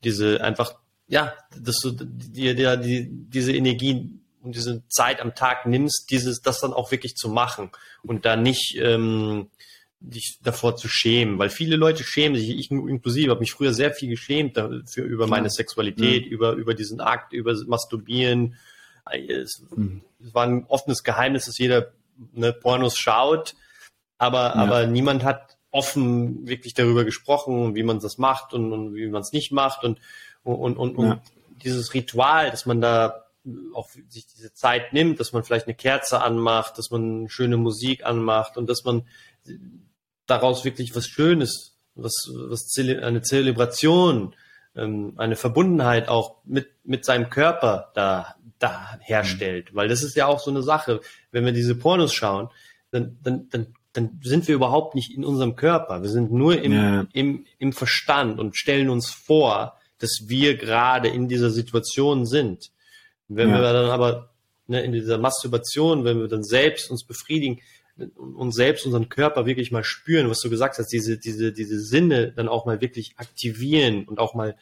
diese 0.04 0.40
einfach, 0.40 0.76
ja, 1.08 1.34
dass 1.60 1.78
du 1.82 1.90
dir 1.90 2.54
die, 2.54 2.80
die, 2.80 3.08
diese 3.10 3.52
Energie 3.52 4.08
und 4.40 4.54
diese 4.54 4.86
Zeit 4.86 5.20
am 5.20 5.34
Tag 5.34 5.66
nimmst, 5.66 6.06
dieses, 6.10 6.42
das 6.42 6.60
dann 6.60 6.72
auch 6.72 6.92
wirklich 6.92 7.16
zu 7.16 7.28
machen 7.28 7.70
und 8.04 8.24
da 8.24 8.36
nicht 8.36 8.76
ähm, 8.80 9.48
dich 9.98 10.38
davor 10.44 10.76
zu 10.76 10.86
schämen, 10.86 11.40
weil 11.40 11.50
viele 11.50 11.74
Leute 11.74 12.04
schämen 12.04 12.38
sich, 12.38 12.50
ich 12.50 12.70
inklusive, 12.70 13.30
habe 13.30 13.40
mich 13.40 13.52
früher 13.52 13.74
sehr 13.74 13.92
viel 13.92 14.10
geschämt 14.10 14.56
dafür, 14.56 15.04
über 15.04 15.26
meine 15.26 15.50
Sexualität, 15.50 16.24
ja. 16.24 16.30
über, 16.30 16.52
über 16.52 16.74
diesen 16.74 17.00
Akt, 17.00 17.32
über 17.32 17.52
Masturbieren. 17.66 18.54
Es, 19.10 19.60
mhm. 19.74 20.02
es 20.24 20.32
war 20.34 20.46
ein 20.46 20.66
offenes 20.68 21.02
Geheimnis, 21.02 21.46
dass 21.46 21.58
jeder 21.58 21.90
ne, 22.32 22.52
Pornos 22.52 22.96
schaut 22.96 23.56
aber, 24.22 24.54
ja. 24.54 24.54
aber 24.54 24.86
niemand 24.86 25.24
hat 25.24 25.56
offen 25.72 26.46
wirklich 26.46 26.74
darüber 26.74 27.04
gesprochen, 27.04 27.74
wie 27.74 27.82
man 27.82 27.98
das 27.98 28.18
macht 28.18 28.54
und, 28.54 28.72
und 28.72 28.94
wie 28.94 29.08
man 29.08 29.22
es 29.22 29.32
nicht 29.32 29.50
macht 29.50 29.82
und, 29.82 29.98
und, 30.44 30.76
und, 30.76 30.96
und 30.96 31.06
ja. 31.06 31.22
dieses 31.64 31.92
Ritual, 31.92 32.50
dass 32.52 32.64
man 32.64 32.80
da 32.80 33.24
auch 33.74 33.88
sich 34.08 34.28
diese 34.28 34.54
Zeit 34.54 34.92
nimmt, 34.92 35.18
dass 35.18 35.32
man 35.32 35.42
vielleicht 35.42 35.66
eine 35.66 35.74
Kerze 35.74 36.22
anmacht, 36.22 36.78
dass 36.78 36.90
man 36.92 37.28
schöne 37.28 37.56
Musik 37.56 38.06
anmacht 38.06 38.56
und 38.56 38.70
dass 38.70 38.84
man 38.84 39.08
daraus 40.26 40.64
wirklich 40.64 40.94
was 40.94 41.08
Schönes, 41.08 41.76
was, 41.96 42.14
was 42.32 42.72
eine 42.78 43.22
Zelebration, 43.22 44.36
ähm, 44.76 45.14
eine 45.16 45.34
Verbundenheit 45.34 46.08
auch 46.08 46.36
mit, 46.44 46.68
mit 46.84 47.04
seinem 47.04 47.28
Körper 47.28 47.90
da, 47.94 48.36
da 48.60 48.98
herstellt. 49.00 49.72
Mhm. 49.72 49.76
Weil 49.76 49.88
das 49.88 50.04
ist 50.04 50.14
ja 50.14 50.26
auch 50.26 50.38
so 50.38 50.52
eine 50.52 50.62
Sache, 50.62 51.00
wenn 51.32 51.44
wir 51.44 51.52
diese 51.52 51.74
Pornos 51.74 52.14
schauen, 52.14 52.50
dann, 52.92 53.18
dann, 53.22 53.48
dann 53.48 53.74
dann 53.92 54.20
sind 54.22 54.48
wir 54.48 54.54
überhaupt 54.54 54.94
nicht 54.94 55.14
in 55.14 55.24
unserem 55.24 55.56
Körper. 55.56 56.02
Wir 56.02 56.08
sind 56.08 56.32
nur 56.32 56.60
im, 56.60 56.72
ja. 56.72 57.06
im, 57.12 57.46
im 57.58 57.72
Verstand 57.72 58.40
und 58.40 58.56
stellen 58.56 58.88
uns 58.88 59.10
vor, 59.10 59.78
dass 59.98 60.24
wir 60.26 60.56
gerade 60.56 61.08
in 61.08 61.28
dieser 61.28 61.50
Situation 61.50 62.26
sind. 62.26 62.70
Wenn 63.28 63.50
ja. 63.50 63.56
wir 63.56 63.72
dann 63.72 63.90
aber 63.90 64.30
ne, 64.66 64.82
in 64.82 64.92
dieser 64.92 65.18
Masturbation, 65.18 66.04
wenn 66.04 66.20
wir 66.20 66.28
dann 66.28 66.42
selbst 66.42 66.90
uns 66.90 67.04
befriedigen 67.04 67.60
und 68.16 68.54
selbst 68.54 68.86
unseren 68.86 69.08
Körper 69.08 69.44
wirklich 69.44 69.70
mal 69.70 69.84
spüren, 69.84 70.30
was 70.30 70.40
du 70.40 70.48
gesagt 70.48 70.78
hast, 70.78 70.88
diese, 70.88 71.18
diese, 71.18 71.52
diese 71.52 71.78
Sinne 71.78 72.32
dann 72.32 72.48
auch 72.48 72.64
mal 72.64 72.80
wirklich 72.80 73.14
aktivieren 73.16 74.04
und 74.04 74.18
auch 74.18 74.34
mal 74.34 74.56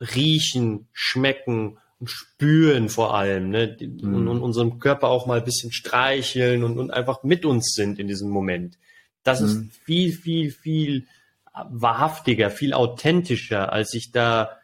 riechen, 0.00 0.88
schmecken 0.92 1.78
spüren 2.04 2.88
vor 2.88 3.14
allem, 3.14 3.50
ne? 3.50 3.76
Mhm. 3.80 4.14
Und, 4.14 4.28
und 4.28 4.42
unserem 4.42 4.78
Körper 4.78 5.08
auch 5.08 5.26
mal 5.26 5.38
ein 5.38 5.44
bisschen 5.44 5.72
streicheln 5.72 6.64
und, 6.64 6.78
und 6.78 6.90
einfach 6.90 7.22
mit 7.22 7.44
uns 7.44 7.74
sind 7.74 7.98
in 7.98 8.08
diesem 8.08 8.30
Moment. 8.30 8.78
Das 9.22 9.40
mhm. 9.40 9.46
ist 9.46 9.84
viel, 9.84 10.12
viel, 10.12 10.50
viel 10.50 11.06
wahrhaftiger, 11.52 12.50
viel 12.50 12.72
authentischer, 12.72 13.72
als 13.72 13.90
sich 13.90 14.12
da 14.12 14.56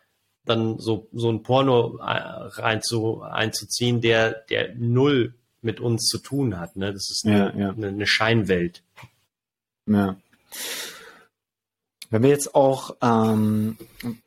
dann 0.45 0.79
so, 0.79 1.09
so 1.13 1.31
ein 1.31 1.43
Porno 1.43 1.99
äh, 1.99 2.03
rein 2.03 2.81
zu, 2.81 3.23
einzuziehen, 3.23 4.01
der, 4.01 4.31
der 4.49 4.75
null 4.77 5.35
mit 5.61 5.81
uns 5.81 6.07
zu 6.07 6.19
tun 6.19 6.59
hat. 6.59 6.77
Ne? 6.77 6.93
Das 6.93 7.11
ist 7.11 7.27
eine, 7.27 7.39
ja, 7.39 7.59
ja. 7.59 7.71
eine, 7.73 7.89
eine 7.89 8.07
Scheinwelt. 8.07 8.83
Ja. 9.87 10.17
Wenn 12.11 12.23
wir 12.23 12.31
jetzt 12.31 12.55
auch 12.55 12.97
ähm, 13.03 13.77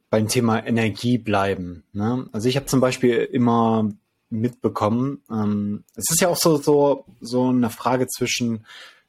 beim 0.10 0.28
Thema 0.28 0.66
Energie 0.66 1.18
bleiben. 1.18 1.84
Ne? 1.94 2.28
Also 2.32 2.50
ich 2.50 2.56
habe 2.56 2.66
zum 2.66 2.80
Beispiel 2.80 3.18
immer 3.18 3.90
mitbekommen, 4.30 5.24
ähm, 5.30 5.84
es 5.96 6.06
ist 6.12 6.22
ja 6.22 6.28
auch 6.28 6.38
so, 6.38 6.58
so, 6.58 7.06
so 7.20 7.50
eine 7.50 7.70
Frage 7.70 8.08
zwischen 8.08 8.66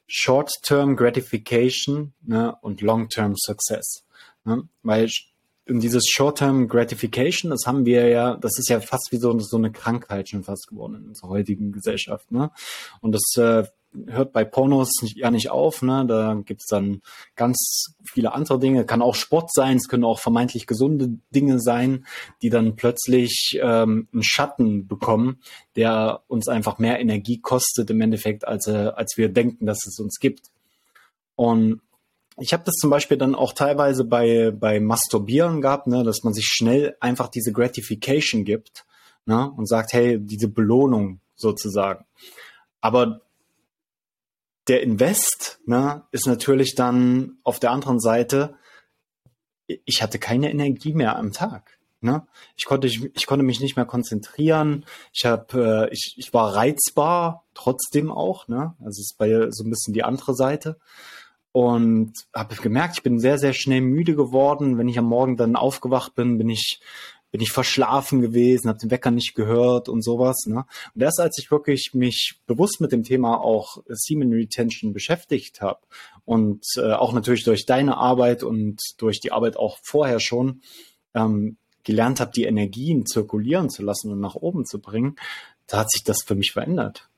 Short-Term 0.07 0.95
Gratification 0.95 2.13
ne, 2.21 2.55
und 2.61 2.81
Long-Term 2.81 3.35
Success. 3.37 4.03
Ne? 4.43 4.67
Weil 4.83 5.09
und 5.69 5.79
dieses 5.79 6.07
Short-Term 6.07 6.67
Gratification, 6.67 7.51
das 7.51 7.65
haben 7.65 7.85
wir 7.85 8.07
ja, 8.09 8.35
das 8.35 8.57
ist 8.57 8.69
ja 8.69 8.81
fast 8.81 9.09
wie 9.11 9.17
so, 9.17 9.37
so 9.39 9.57
eine 9.57 9.71
Krankheit 9.71 10.29
schon 10.29 10.43
fast 10.43 10.67
geworden 10.67 10.95
in 10.95 11.07
unserer 11.09 11.29
heutigen 11.29 11.71
Gesellschaft. 11.71 12.31
Ne? 12.31 12.51
Und 12.99 13.13
das 13.13 13.23
äh, 13.37 13.63
hört 14.07 14.33
bei 14.33 14.45
Pornos 14.45 15.01
nicht, 15.01 15.17
ja 15.17 15.31
nicht 15.31 15.49
auf. 15.49 15.81
Ne? 15.81 16.05
Da 16.07 16.41
gibt's 16.45 16.67
dann 16.67 17.01
ganz 17.35 17.95
viele 18.03 18.33
andere 18.33 18.59
Dinge. 18.59 18.85
Kann 18.85 19.01
auch 19.01 19.15
Sport 19.15 19.51
sein, 19.53 19.77
es 19.77 19.87
können 19.87 20.03
auch 20.03 20.19
vermeintlich 20.19 20.67
gesunde 20.67 21.09
Dinge 21.33 21.59
sein, 21.59 22.05
die 22.41 22.49
dann 22.49 22.75
plötzlich 22.75 23.59
ähm, 23.61 24.07
einen 24.13 24.23
Schatten 24.23 24.87
bekommen, 24.87 25.41
der 25.75 26.21
uns 26.27 26.47
einfach 26.47 26.79
mehr 26.79 26.99
Energie 26.99 27.39
kostet 27.39 27.89
im 27.89 28.01
Endeffekt, 28.01 28.47
als, 28.47 28.67
äh, 28.67 28.91
als 28.95 29.17
wir 29.17 29.29
denken, 29.29 29.65
dass 29.65 29.85
es 29.85 29.99
uns 29.99 30.19
gibt. 30.19 30.49
Und 31.35 31.81
ich 32.37 32.53
habe 32.53 32.63
das 32.65 32.75
zum 32.75 32.89
Beispiel 32.89 33.17
dann 33.17 33.35
auch 33.35 33.53
teilweise 33.53 34.05
bei, 34.05 34.51
bei 34.51 34.79
Masturbieren 34.79 35.61
gehabt, 35.61 35.87
ne, 35.87 36.03
dass 36.03 36.23
man 36.23 36.33
sich 36.33 36.45
schnell 36.45 36.95
einfach 36.99 37.27
diese 37.27 37.51
Gratification 37.51 38.45
gibt 38.45 38.85
ne, 39.25 39.51
und 39.55 39.67
sagt, 39.67 39.93
hey, 39.93 40.17
diese 40.19 40.47
Belohnung 40.47 41.19
sozusagen. 41.35 42.05
Aber 42.79 43.21
der 44.71 44.83
Invest 44.83 45.59
ne, 45.65 46.03
ist 46.11 46.27
natürlich 46.27 46.75
dann 46.75 47.39
auf 47.43 47.59
der 47.59 47.71
anderen 47.71 47.99
Seite, 47.99 48.55
ich 49.67 50.01
hatte 50.01 50.17
keine 50.17 50.49
Energie 50.49 50.93
mehr 50.93 51.17
am 51.17 51.33
Tag. 51.33 51.77
Ne? 51.99 52.25
Ich 52.55 52.63
konnte 52.63 52.87
ich, 52.87 53.03
ich 53.13 53.25
konnte 53.25 53.43
mich 53.43 53.59
nicht 53.59 53.75
mehr 53.75 53.85
konzentrieren. 53.85 54.85
Ich 55.11 55.25
habe 55.25 55.89
äh, 55.89 55.93
ich, 55.93 56.15
ich 56.15 56.33
war 56.33 56.55
reizbar 56.55 57.43
trotzdem 57.53 58.11
auch. 58.11 58.47
Ne? 58.47 58.73
Also 58.79 59.01
es 59.01 59.11
ist 59.11 59.17
bei 59.17 59.51
so 59.51 59.65
ein 59.65 59.69
bisschen 59.69 59.93
die 59.93 60.05
andere 60.05 60.35
Seite 60.35 60.77
und 61.51 62.13
habe 62.33 62.55
gemerkt, 62.55 62.95
ich 62.95 63.03
bin 63.03 63.19
sehr 63.19 63.37
sehr 63.37 63.53
schnell 63.53 63.81
müde 63.81 64.15
geworden. 64.15 64.77
Wenn 64.77 64.87
ich 64.87 64.97
am 64.97 65.05
Morgen 65.05 65.35
dann 65.35 65.57
aufgewacht 65.57 66.15
bin, 66.15 66.37
bin 66.37 66.49
ich 66.49 66.79
bin 67.31 67.41
ich 67.41 67.51
verschlafen 67.51 68.21
gewesen, 68.21 68.67
habe 68.67 68.79
den 68.79 68.91
Wecker 68.91 69.09
nicht 69.09 69.35
gehört 69.35 69.87
und 69.87 70.03
sowas. 70.03 70.45
Ne? 70.45 70.65
Und 70.93 71.01
erst 71.01 71.19
als 71.19 71.37
ich 71.39 71.49
wirklich 71.49 71.91
mich 71.93 72.39
bewusst 72.45 72.81
mit 72.81 72.91
dem 72.91 73.03
Thema 73.03 73.41
auch 73.41 73.77
Semen 73.87 74.33
Retention 74.33 74.93
beschäftigt 74.93 75.61
habe 75.61 75.79
und 76.25 76.65
äh, 76.75 76.91
auch 76.91 77.13
natürlich 77.13 77.43
durch 77.43 77.65
deine 77.65 77.97
Arbeit 77.97 78.43
und 78.43 78.81
durch 78.97 79.21
die 79.21 79.31
Arbeit 79.31 79.55
auch 79.55 79.79
vorher 79.81 80.19
schon 80.19 80.61
ähm, 81.13 81.57
gelernt 81.83 82.19
habe, 82.19 82.31
die 82.31 82.43
Energien 82.43 83.05
zirkulieren 83.05 83.69
zu 83.69 83.81
lassen 83.81 84.11
und 84.11 84.19
nach 84.19 84.35
oben 84.35 84.65
zu 84.65 84.79
bringen, 84.79 85.15
da 85.67 85.79
hat 85.79 85.91
sich 85.91 86.03
das 86.03 86.23
für 86.23 86.35
mich 86.35 86.51
verändert. 86.51 87.09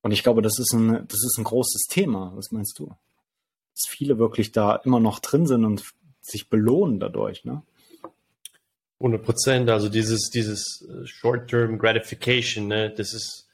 Und 0.00 0.12
ich 0.12 0.22
glaube, 0.22 0.40
das 0.40 0.58
ist 0.58 0.72
ein, 0.72 1.06
das 1.08 1.24
ist 1.24 1.36
ein 1.38 1.44
großes 1.44 1.84
Thema. 1.90 2.32
Was 2.36 2.52
meinst 2.52 2.78
du? 2.78 2.86
Dass 2.86 3.88
viele 3.88 4.18
wirklich 4.18 4.52
da 4.52 4.76
immer 4.76 5.00
noch 5.00 5.18
drin 5.18 5.46
sind 5.46 5.64
und 5.64 5.84
sich 6.20 6.48
belohnen 6.48 7.00
dadurch, 7.00 7.44
ne? 7.44 7.62
100 9.00 9.22
Prozent. 9.22 9.70
Also 9.70 9.88
dieses, 9.88 10.30
dieses 10.30 10.86
äh, 10.88 11.06
Short-Term 11.06 11.78
Gratification, 11.78 12.68
ne, 12.68 12.90
das 12.90 13.12
ist, 13.12 13.48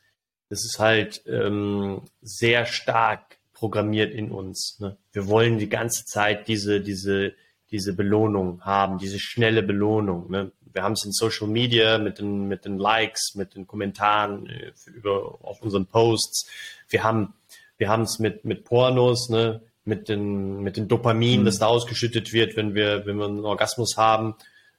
das 0.49 0.64
ist 0.64 0.78
halt 0.78 1.22
ähm, 1.26 2.02
sehr 2.20 2.66
stark 2.66 3.38
programmiert 3.52 4.12
in 4.12 4.30
uns. 4.30 4.78
Ne? 4.80 4.96
Wir 5.12 5.26
wollen 5.28 5.58
die 5.58 5.68
ganze 5.68 6.04
Zeit 6.04 6.49
diese, 6.49 6.80
diese, 6.80 7.32
diese 7.70 7.94
Belohnung 7.94 8.61
haben, 8.64 8.99
diese 8.99 9.18
schnelle 9.18 9.62
Belohnung. 9.62 10.30
Ne? 10.30 10.52
Wir 10.72 10.82
haben 10.82 10.92
es 10.92 11.04
in 11.04 11.12
Social 11.12 11.49
Media 11.49 11.99
mit 11.99 12.18
den, 12.18 12.49
mit 12.49 12.64
den 12.64 12.78
Likes, 12.78 13.34
mit 13.34 13.54
den 13.54 13.66
Kommentaren 13.66 14.46
äh, 14.49 14.72
über, 14.87 15.38
auf 15.42 15.62
unseren 15.62 15.87
Posts. 15.87 16.50
Wir 16.88 17.02
haben, 17.02 17.34
wir 17.78 17.88
haben 17.88 18.02
es 18.02 18.18
mit, 18.18 18.44
mit 18.44 18.64
Pornos, 18.64 19.28
ne? 19.28 19.62
mit 19.84 20.08
den, 20.08 20.62
mit 20.62 20.76
den 20.76 20.88
Dopamin, 20.88 21.40
mhm. 21.40 21.44
das 21.44 21.58
da 21.58 21.66
ausgeschüttet 21.66 22.32
wird, 22.32 22.56
wenn 22.56 22.75
wir, 22.75 23.06
wenn 23.06 23.16
wir 23.16 23.26
einen 23.26 23.44
Orgasmus 23.44 23.96
haben. 23.96 24.34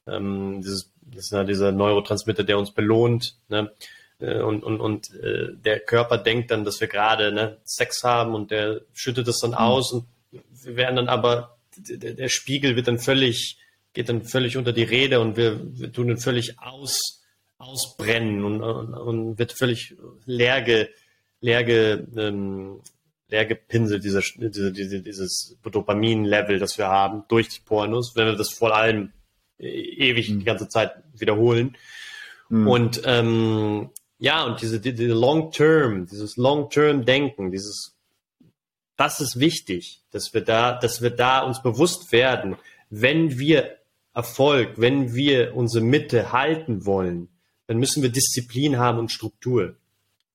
Ähm, 0.08 0.62
dieses, 0.62 0.92
das 1.02 1.26
ist 1.26 1.32
ja 1.32 1.44
dieser 1.44 1.72
Neurotransmitter, 1.72 2.44
der 2.44 2.58
uns 2.58 2.72
belohnt. 2.72 3.38
Ne? 3.50 3.72
Äh, 4.20 4.42
und 4.42 4.64
und, 4.64 4.80
und 4.80 5.14
äh, 5.16 5.54
der 5.54 5.80
Körper 5.80 6.18
denkt 6.18 6.52
dann, 6.52 6.64
dass 6.64 6.80
wir 6.82 6.88
gerade 6.88 7.32
ne, 7.32 7.58
Sex 7.64 8.04
haben 8.04 8.36
und 8.36 8.52
der 8.52 8.82
schüttet 8.94 9.28
das 9.28 9.40
dann 9.40 9.52
mhm. 9.52 9.58
aus 9.58 9.92
und 9.92 10.06
wir 10.64 10.76
werden 10.76 10.96
dann 10.96 11.10
aber, 11.10 11.58
der, 11.78 12.14
der, 12.14 12.30
Spiegel 12.30 12.76
wird 12.76 12.88
dann 12.88 13.00
völlig, 13.00 13.58
geht 13.94 14.10
dann 14.10 14.24
völlig 14.24 14.58
unter 14.58 14.74
die 14.74 14.84
Rede 14.84 15.20
und 15.20 15.38
wir, 15.38 15.60
wir 15.78 15.92
tun 15.92 16.10
ihn 16.10 16.18
völlig 16.18 16.60
aus, 16.60 17.24
ausbrennen 17.58 18.44
und, 18.44 18.62
und, 18.62 18.94
und 18.94 19.40
wird 19.40 19.52
völlig 19.52 19.96
leer, 20.26 20.62
ge, 20.62 20.90
leer, 21.42 21.64
ge, 21.64 22.04
ähm, 22.16 22.82
leer 23.28 23.46
gepinselt, 23.46 24.04
dieser, 24.04 24.22
diese, 24.38 24.72
diese, 24.72 25.02
dieses 25.02 25.58
Dopamin-Level, 25.64 26.60
das 26.60 26.78
wir 26.78 26.88
haben 26.88 27.24
durch 27.28 27.50
die 27.50 27.62
Pornos, 27.62 28.14
wenn 28.16 28.28
wir 28.28 28.36
das 28.36 28.52
vor 28.52 28.76
allem 28.76 29.12
ewig 29.64 30.30
mhm. 30.30 30.40
die 30.40 30.46
ganze 30.46 30.68
Zeit 30.68 30.92
wiederholen. 31.18 31.78
Mhm. 32.50 32.68
Und 32.68 33.02
ähm, 33.06 33.90
ja, 34.20 34.44
und 34.46 34.62
diese, 34.62 34.80
diese 34.80 35.08
Long-Term, 35.08 36.08
dieses 36.08 36.38
Long-Term-Denken, 36.38 37.52
dieses, 37.52 37.96
das 38.96 39.20
ist 39.20 39.40
wichtig, 39.40 40.02
dass 40.12 40.34
wir 40.34 40.42
da, 40.42 40.78
dass 40.78 41.02
wir 41.02 41.10
da 41.10 41.40
uns 41.40 41.62
bewusst 41.62 42.12
werden, 42.12 42.56
wenn 42.90 43.38
wir 43.40 43.78
Erfolg, 44.14 44.74
wenn 44.78 45.14
wir 45.16 45.56
unsere 45.56 45.84
Mitte 45.84 46.32
halten 46.32 46.86
wollen, 46.86 47.30
dann 47.68 47.78
müssen 47.78 48.04
wir 48.04 48.10
Disziplin 48.10 48.78
haben 48.78 49.00
und 49.00 49.12
Struktur. 49.12 49.76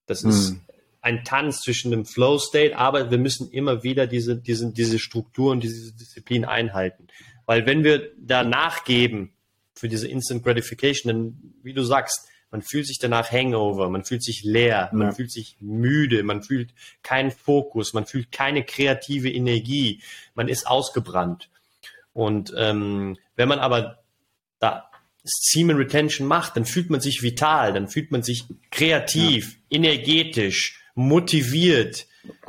Das 0.06 0.24
ist 0.24 0.50
mhm. 0.50 0.60
ein 1.00 1.24
Tanz 1.24 1.60
zwischen 1.60 1.90
dem 1.92 2.04
Flow 2.04 2.38
State, 2.38 2.76
aber 2.76 3.10
wir 3.10 3.18
müssen 3.18 3.50
immer 3.50 3.84
wieder 3.84 4.06
diese, 4.06 4.36
diese, 4.36 4.72
diese 4.72 4.98
Struktur 4.98 5.52
und 5.52 5.62
diese 5.62 5.92
Disziplin 5.92 6.44
einhalten. 6.44 7.06
Weil 7.48 7.64
wenn 7.64 7.82
wir 7.82 8.12
da 8.18 8.44
nachgeben 8.44 9.32
für 9.74 9.88
diese 9.88 10.06
Instant 10.06 10.44
Gratification, 10.44 11.10
dann, 11.10 11.54
wie 11.62 11.72
du 11.72 11.82
sagst, 11.82 12.28
man 12.50 12.60
fühlt 12.60 12.86
sich 12.86 12.98
danach 12.98 13.32
Hangover, 13.32 13.88
man 13.88 14.04
fühlt 14.04 14.22
sich 14.22 14.42
leer, 14.44 14.90
man 14.92 15.14
fühlt 15.14 15.32
sich 15.32 15.56
müde, 15.58 16.22
man 16.24 16.42
fühlt 16.42 16.74
keinen 17.02 17.30
Fokus, 17.30 17.94
man 17.94 18.04
fühlt 18.04 18.30
keine 18.32 18.64
kreative 18.64 19.32
Energie, 19.32 20.02
man 20.34 20.48
ist 20.48 20.66
ausgebrannt. 20.66 21.48
Und 22.12 22.52
ähm, 22.54 23.16
wenn 23.34 23.48
man 23.48 23.60
aber 23.60 24.02
da 24.58 24.90
Semen 25.24 25.78
Retention 25.78 26.28
macht, 26.28 26.54
dann 26.54 26.66
fühlt 26.66 26.90
man 26.90 27.00
sich 27.00 27.22
vital, 27.22 27.72
dann 27.72 27.88
fühlt 27.88 28.10
man 28.10 28.22
sich 28.22 28.44
kreativ, 28.70 29.56
ja. 29.70 29.78
energetisch, 29.78 30.82
motiviert, 30.94 32.06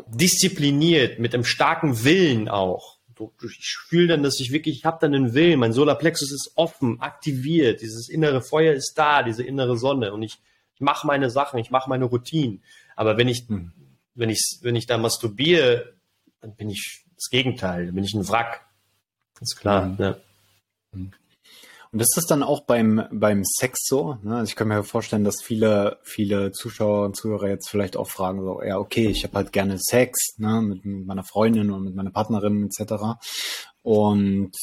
diszipliniert, 0.07 1.19
mit 1.19 1.33
einem 1.33 1.45
starken 1.45 2.03
Willen 2.03 2.49
auch 2.49 2.98
ich 3.43 3.77
fühle 3.87 4.07
dann, 4.07 4.23
dass 4.23 4.39
ich 4.39 4.51
wirklich, 4.51 4.77
ich 4.77 4.85
habe 4.85 4.97
dann 5.01 5.13
einen 5.13 5.33
Willen, 5.33 5.59
mein 5.59 5.73
Solarplexus 5.73 6.31
ist 6.31 6.51
offen, 6.55 6.99
aktiviert, 7.01 7.81
dieses 7.81 8.09
innere 8.09 8.41
Feuer 8.41 8.73
ist 8.73 8.93
da, 8.95 9.23
diese 9.23 9.43
innere 9.43 9.77
Sonne 9.77 10.13
und 10.13 10.23
ich, 10.23 10.39
ich 10.75 10.81
mache 10.81 11.05
meine 11.05 11.29
Sachen, 11.29 11.59
ich 11.59 11.71
mache 11.71 11.89
meine 11.89 12.05
Routinen. 12.05 12.63
Aber 12.95 13.17
wenn 13.17 13.27
ich, 13.27 13.47
hm. 13.47 13.71
wenn 14.15 14.29
ich, 14.29 14.59
wenn 14.61 14.75
ich 14.75 14.85
da 14.85 14.97
masturbiere, 14.97 15.93
dann 16.41 16.55
bin 16.55 16.69
ich 16.69 17.05
das 17.15 17.29
Gegenteil, 17.29 17.87
dann 17.87 17.95
bin 17.95 18.03
ich 18.03 18.13
ein 18.13 18.27
Wrack. 18.27 18.65
Das 19.39 19.53
ist 19.53 19.59
klar. 19.59 19.85
Mhm. 19.85 19.97
Ja. 19.99 20.15
Und 21.91 22.01
ist 22.01 22.13
das 22.15 22.27
dann 22.27 22.43
auch 22.43 22.61
beim, 22.61 23.03
beim 23.11 23.43
Sex 23.43 23.79
so? 23.87 24.17
Ne? 24.21 24.37
Also 24.37 24.49
ich 24.49 24.55
kann 24.55 24.67
mir 24.67 24.83
vorstellen, 24.83 25.23
dass 25.23 25.41
viele, 25.41 25.97
viele 26.03 26.51
Zuschauer 26.51 27.05
und 27.05 27.15
Zuhörer 27.15 27.49
jetzt 27.49 27.67
vielleicht 27.67 27.97
auch 27.97 28.07
fragen, 28.07 28.41
so, 28.43 28.61
ja, 28.61 28.77
okay, 28.77 29.07
ich 29.07 29.23
habe 29.23 29.35
halt 29.35 29.51
gerne 29.51 29.77
Sex 29.79 30.37
ne? 30.37 30.61
mit, 30.61 30.85
meiner 30.85 31.23
Freundin 31.23 31.71
und 31.71 31.83
mit 31.83 31.95
meiner 31.95 32.11
Partnerin 32.11 32.65
etc. 32.67 33.17
Und 33.81 34.55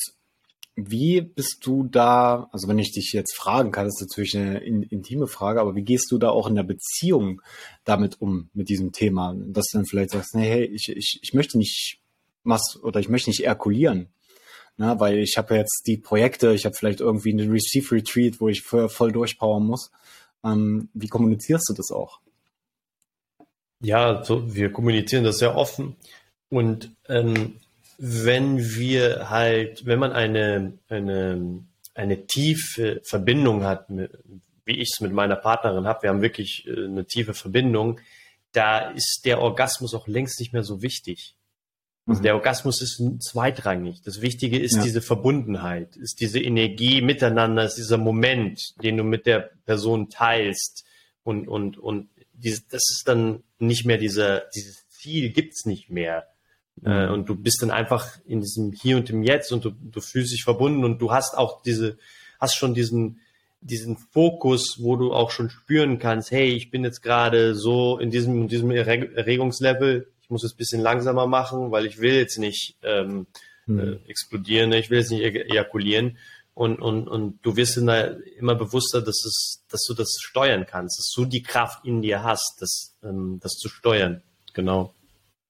wie 0.77 1.21
bist 1.21 1.67
du 1.67 1.85
da, 1.85 2.49
also 2.53 2.69
wenn 2.69 2.79
ich 2.79 2.93
dich 2.93 3.13
jetzt 3.13 3.35
fragen 3.35 3.73
kann, 3.73 3.87
das 3.87 4.01
ist 4.01 4.09
natürlich 4.09 4.37
eine 4.37 4.59
in, 4.59 4.83
intime 4.85 5.27
Frage, 5.27 5.61
aber 5.61 5.75
wie 5.75 5.83
gehst 5.83 6.13
du 6.13 6.19
da 6.19 6.29
auch 6.29 6.47
in 6.47 6.55
der 6.55 6.63
Beziehung 6.63 7.43
damit 7.85 8.21
um, 8.21 8.51
mit 8.53 8.69
diesem 8.69 8.93
Thema? 8.93 9.35
Dass 9.37 9.67
du 9.73 9.79
dann 9.79 9.87
vielleicht 9.87 10.11
sagst, 10.11 10.37
nee, 10.37 10.49
hey, 10.49 10.65
ich, 10.67 10.91
ich, 10.91 11.19
ich 11.23 11.35
möchte 11.35 11.59
nicht 11.59 11.99
was 12.45 12.79
oder 12.83 13.01
ich 13.01 13.09
möchte 13.09 13.31
nicht 13.31 13.45
erkulieren. 13.45 14.11
Ne? 14.79 14.95
Weil 14.99 15.19
ich 15.19 15.37
habe 15.37 15.57
jetzt 15.57 15.85
die 15.87 15.97
Projekte, 15.97 16.53
ich 16.53 16.65
habe 16.65 16.75
vielleicht 16.75 17.01
irgendwie 17.01 17.33
einen 17.33 17.51
Receive 17.51 17.95
Retreat, 17.95 18.41
wo 18.41 18.49
ich 18.49 18.63
voll 18.63 19.13
durchpowern 19.13 19.65
muss. 19.65 19.91
Ähm, 20.45 20.89
wie 20.95 21.09
kommunizierst 21.09 21.69
du 21.69 21.75
das 21.75 21.91
auch? 21.91 22.21
Ja, 23.81 24.25
so, 24.25 24.55
wir 24.55 24.73
kommunizieren 24.73 25.25
das 25.25 25.39
sehr 25.39 25.57
offen. 25.57 25.97
Und 26.49 26.91
ähm, 27.09 27.61
wenn 27.99 28.59
wir 28.59 29.31
halt, 29.31 29.87
wenn 29.87 29.99
man 29.99 30.13
eine, 30.13 30.79
eine, 30.89 31.63
eine 31.95 32.27
tiefe 32.27 33.01
Verbindung 33.05 33.65
hat, 33.65 33.87
wie 33.89 34.81
ich 34.81 34.91
es 34.93 35.01
mit 35.01 35.13
meiner 35.13 35.37
Partnerin 35.37 35.87
habe, 35.87 36.03
wir 36.03 36.11
haben 36.11 36.23
wirklich 36.23 36.67
äh, 36.67 36.85
eine 36.85 37.07
tiefe 37.07 37.35
Verbindung, 37.35 38.01
da 38.53 38.91
ist 38.91 39.23
der 39.25 39.41
Orgasmus 39.41 39.95
auch 39.95 40.07
längst 40.09 40.41
nicht 40.41 40.53
mehr 40.53 40.63
so 40.63 40.83
wichtig. 40.83 41.36
Also 42.07 42.23
der 42.23 42.35
Orgasmus 42.35 42.81
ist 42.83 43.03
zweitrangig. 43.21 44.01
Das 44.03 44.21
Wichtige 44.21 44.59
ist 44.59 44.77
ja. 44.77 44.83
diese 44.83 45.03
Verbundenheit, 45.03 45.97
ist 45.97 46.21
diese 46.21 46.41
Energie 46.41 47.03
miteinander, 47.03 47.65
ist 47.65 47.79
dieser 47.79 47.99
Moment, 47.99 48.61
den 48.81 48.97
du 48.97 49.03
mit 49.03 49.27
der 49.27 49.51
Person 49.65 50.09
teilst. 50.09 50.85
Und, 51.25 51.49
und, 51.49 51.79
und 51.79 52.09
dieses, 52.33 52.69
das 52.69 52.83
ist 52.91 53.05
dann 53.07 53.43
nicht 53.59 53.87
mehr 53.87 53.99
dieser, 53.99 54.45
dieses 54.55 54.87
Ziel 54.89 55.31
gibt's 55.31 55.67
nicht 55.67 55.91
mehr. 55.91 56.29
Mhm. 56.81 56.91
Äh, 56.91 57.09
und 57.09 57.29
du 57.29 57.35
bist 57.35 57.61
dann 57.63 57.73
einfach 57.73 58.19
in 58.25 58.41
diesem 58.41 58.71
Hier 58.71 58.99
und 58.99 59.11
im 59.11 59.25
Jetzt 59.25 59.53
und 59.53 59.65
du, 59.65 59.71
du 59.71 60.01
fühlst 60.01 60.33
dich 60.33 60.45
verbunden 60.45 60.85
und 60.85 61.03
du 61.03 61.11
hast 61.11 61.37
auch 61.37 61.63
diese, 61.63 61.99
hast 62.39 62.57
schon 62.57 62.75
diesen, 62.75 63.21
diesen 63.61 63.97
Fokus, 63.97 64.79
wo 64.81 64.95
du 64.95 65.13
auch 65.13 65.33
schon 65.33 65.51
spüren 65.51 65.99
kannst, 65.99 66.31
hey, 66.31 66.51
ich 66.51 66.71
bin 66.71 66.85
jetzt 66.85 67.03
gerade 67.03 67.57
so 67.57 67.99
in 67.99 68.11
diesem, 68.11 68.43
in 68.43 68.49
diesem 68.49 68.71
Erregungslevel, 68.71 70.13
ich 70.27 70.31
muss 70.31 70.43
es 70.43 70.55
ein 70.55 70.57
bisschen 70.57 70.81
langsamer 70.83 71.29
machen, 71.29 71.71
weil 71.71 71.87
ich 71.87 71.99
will 72.01 72.15
jetzt 72.15 72.39
nicht 72.39 72.77
ähm, 72.83 73.29
mhm. 73.67 73.79
äh, 73.79 74.11
explodieren, 74.11 74.73
ich 74.73 74.91
will 74.91 74.99
jetzt 74.99 75.13
nicht 75.13 75.23
ejakulieren. 75.23 76.19
Und, 76.53 76.81
und, 76.81 77.07
und 77.07 77.39
du 77.43 77.55
wirst 77.55 77.77
immer 77.77 78.55
bewusster, 78.55 79.03
dass, 79.03 79.25
es, 79.25 79.63
dass 79.69 79.85
du 79.87 79.95
das 79.95 80.17
steuern 80.21 80.67
kannst, 80.67 80.99
dass 80.99 81.13
du 81.15 81.27
die 81.27 81.43
Kraft 81.43 81.85
in 81.85 82.03
dir 82.03 82.25
hast, 82.25 82.57
das, 82.61 82.97
ähm, 83.05 83.39
das 83.41 83.53
zu 83.53 83.69
steuern. 83.69 84.23
Genau. 84.53 84.93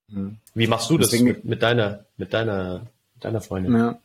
Mhm. 0.09 0.37
Wie 0.53 0.67
machst 0.67 0.91
du 0.91 0.99
das 0.99 1.13
mit, 1.13 1.45
mit, 1.45 1.63
deiner, 1.63 2.05
mit 2.19 2.35
deiner, 2.35 2.87
mit 3.15 3.25
deiner 3.25 3.41
Freundin? 3.41 3.77
Ja. 3.77 3.99